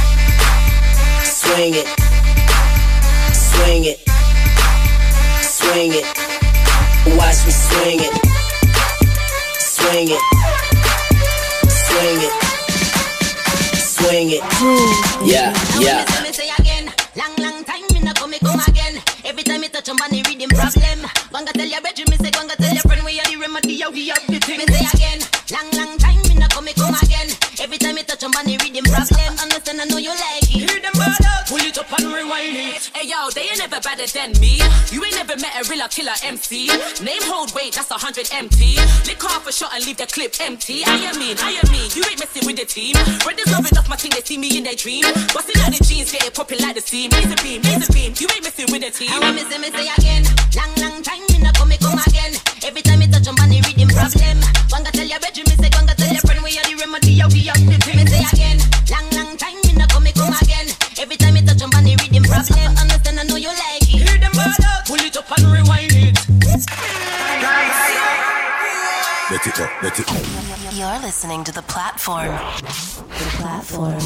swing 1.24 1.74
it, 1.76 1.88
swing 3.34 3.84
it, 3.84 3.99
swing 5.43 5.91
it. 5.91 6.05
Watch 7.17 7.45
me 7.45 7.51
swing 7.51 7.99
it, 7.99 8.13
swing 9.59 10.07
it, 10.07 10.22
swing 11.67 12.22
it, 12.22 12.34
swing 13.76 14.30
it. 14.32 14.43
Yeah, 15.28 15.53
yeah. 15.80 16.05
Long, 17.17 17.36
long 17.39 17.63
time 17.65 17.82
me 17.93 17.99
no 17.99 18.13
come, 18.13 18.32
me 18.32 18.39
come 18.39 18.61
again. 18.69 19.01
Every 19.26 19.43
time 19.43 19.59
me 19.61 19.67
touch 19.67 19.89
on 19.89 19.97
body 19.97 20.24
rhythm 20.24 20.49
problem. 20.49 21.09
Gonna 21.32 21.51
tell 21.51 21.67
your 21.67 21.82
bedroom, 21.82 22.07
me 22.09 22.15
say, 22.17 22.32
gonna 22.32 22.55
tell 22.55 22.74
your 22.74 22.84
friend 22.84 23.03
we 23.03 23.19
are 23.19 23.26
the 23.26 23.36
remedy, 23.38 23.74
yeah, 23.74 23.89
we 23.89 24.07
have 24.07 24.26
the 24.28 24.39
thing. 24.39 24.59
Me 24.59 24.65
say 24.67 24.88
again, 24.93 25.19
long, 25.51 25.72
long 25.74 25.97
touch 28.86 29.11
on 29.11 29.17
body 29.17 29.21
rhythm 29.21 29.21
problem. 29.21 29.38
Understand, 29.41 29.82
I 29.82 29.86
know 29.86 29.97
you 29.97 30.11
like 30.11 30.43
it. 30.43 30.69
Hear 30.69 30.82
them 30.82 30.93
bad 30.93 31.25
out, 31.25 31.47
pull 31.47 31.61
it 31.61 31.77
up 31.77 31.91
and 31.91 32.07
rewind 32.13 32.55
it. 32.55 32.91
Hey 32.95 33.07
yo, 33.07 33.29
they 33.32 33.49
ain't 33.49 33.59
never 33.59 33.79
better 33.82 34.07
than 34.07 34.34
me. 34.39 34.61
You 34.91 35.03
ain't 35.03 35.15
never 35.15 35.36
met 35.38 35.53
a 35.59 35.67
real 35.69 35.88
killer 35.88 36.17
MC. 36.23 36.67
Name 37.03 37.23
hold 37.27 37.53
weight, 37.55 37.73
that's 37.73 37.91
a 37.91 37.99
hundred 37.99 38.29
empty. 38.34 38.77
Lick 39.05 39.23
off 39.23 39.47
a 39.47 39.51
shot 39.51 39.73
and 39.73 39.86
leave 39.86 39.97
the 39.97 40.07
clip 40.07 40.36
empty. 40.41 40.84
I 40.86 40.95
am 41.09 41.19
mean, 41.19 41.38
I 41.39 41.57
am 41.61 41.67
mean. 41.71 41.89
You 41.93 42.03
ain't 42.09 42.19
messing 42.19 42.45
with 42.45 42.57
the 42.57 42.65
team. 42.65 42.95
Brothers 43.23 43.49
loving 43.51 43.77
off 43.77 43.89
my 43.89 43.95
thing, 43.95 44.11
they 44.11 44.21
see 44.21 44.38
me 44.38 44.57
in 44.57 44.63
their 44.63 44.75
dream. 44.75 45.03
Busting 45.34 45.59
out 45.61 45.71
the 45.73 45.82
jeans, 45.84 46.11
get 46.11 46.25
it 46.25 46.34
popping 46.34 46.59
like 46.59 46.75
the 46.75 46.82
steam. 46.82 47.11
Laser 47.11 47.38
beam, 47.43 47.61
laser 47.61 47.91
beam. 47.91 48.13
You 48.17 48.27
ain't 48.34 48.43
messing 48.43 48.69
with 48.71 48.82
the 48.82 48.91
team. 48.91 49.11
And 49.11 49.21
when 49.21 49.36
me 49.36 49.43
say, 49.45 49.57
me 49.57 49.69
say 49.71 49.88
again, 49.88 50.23
long, 50.55 50.73
long 50.79 50.97
time 51.03 51.21
me 51.29 51.39
no 51.41 51.51
come, 51.53 51.69
me 51.69 51.77
come 51.77 51.99
again. 51.99 52.34
Every 52.63 52.82
time 52.82 52.99
me 52.99 53.07
touch 53.07 53.27
on 53.27 53.36
body 53.36 53.61
rhythm 53.61 53.89
problem. 53.89 54.38
Gonna 54.69 54.91
tell 54.91 55.07
your 55.07 55.19
bedroom, 55.19 55.47
me 55.49 55.55
say, 55.57 55.69
remedy, 56.82 57.11
yeah, 57.13 57.27
we 57.27 57.45
have 57.45 57.61
the 57.61 57.77
thing. 57.86 57.97
Me 57.97 58.05
say 58.09 58.25
again, 58.34 58.57
long, 58.89 59.07
long 59.13 59.38
time 59.38 59.55
me 59.61 59.73
no 59.77 59.86
come, 59.86 60.03
me 60.03 60.11
come 60.11 60.34
again. 60.41 60.67
Every 60.97 61.15
time 61.15 61.36
me 61.36 61.41
touch 61.45 61.61
on 61.61 61.69
body 61.69 61.95
rhythm 61.95 62.23
problem. 62.23 62.73
Understand, 62.82 63.19
I 63.19 63.23
know 63.23 63.38
you 63.38 63.49
like 63.49 63.86
it. 63.86 64.01
Hear 64.01 64.17
them 64.17 64.32
bad 64.34 64.57
out, 64.65 64.86
pull 64.86 64.97
it 64.97 65.15
up 65.15 65.29
and 65.38 65.45
rewind 65.45 65.93
it. 65.93 66.17
Let 69.32 69.47
it 69.47 69.59
up, 69.61 69.71
let 69.82 69.99
it 69.99 70.09
up. 70.11 70.73
You're 70.73 70.99
listening 70.99 71.43
to 71.45 71.51
The 71.53 71.61
Platform. 71.61 72.36
The 73.07 73.27
platform 73.38 74.01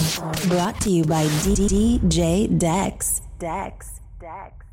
brought 0.49 0.79
to 0.81 0.89
you 0.89 1.03
by 1.05 1.25
DJ 1.25 2.59
Dex. 2.59 3.21
Dex. 3.39 3.99
Dex. 4.19 4.64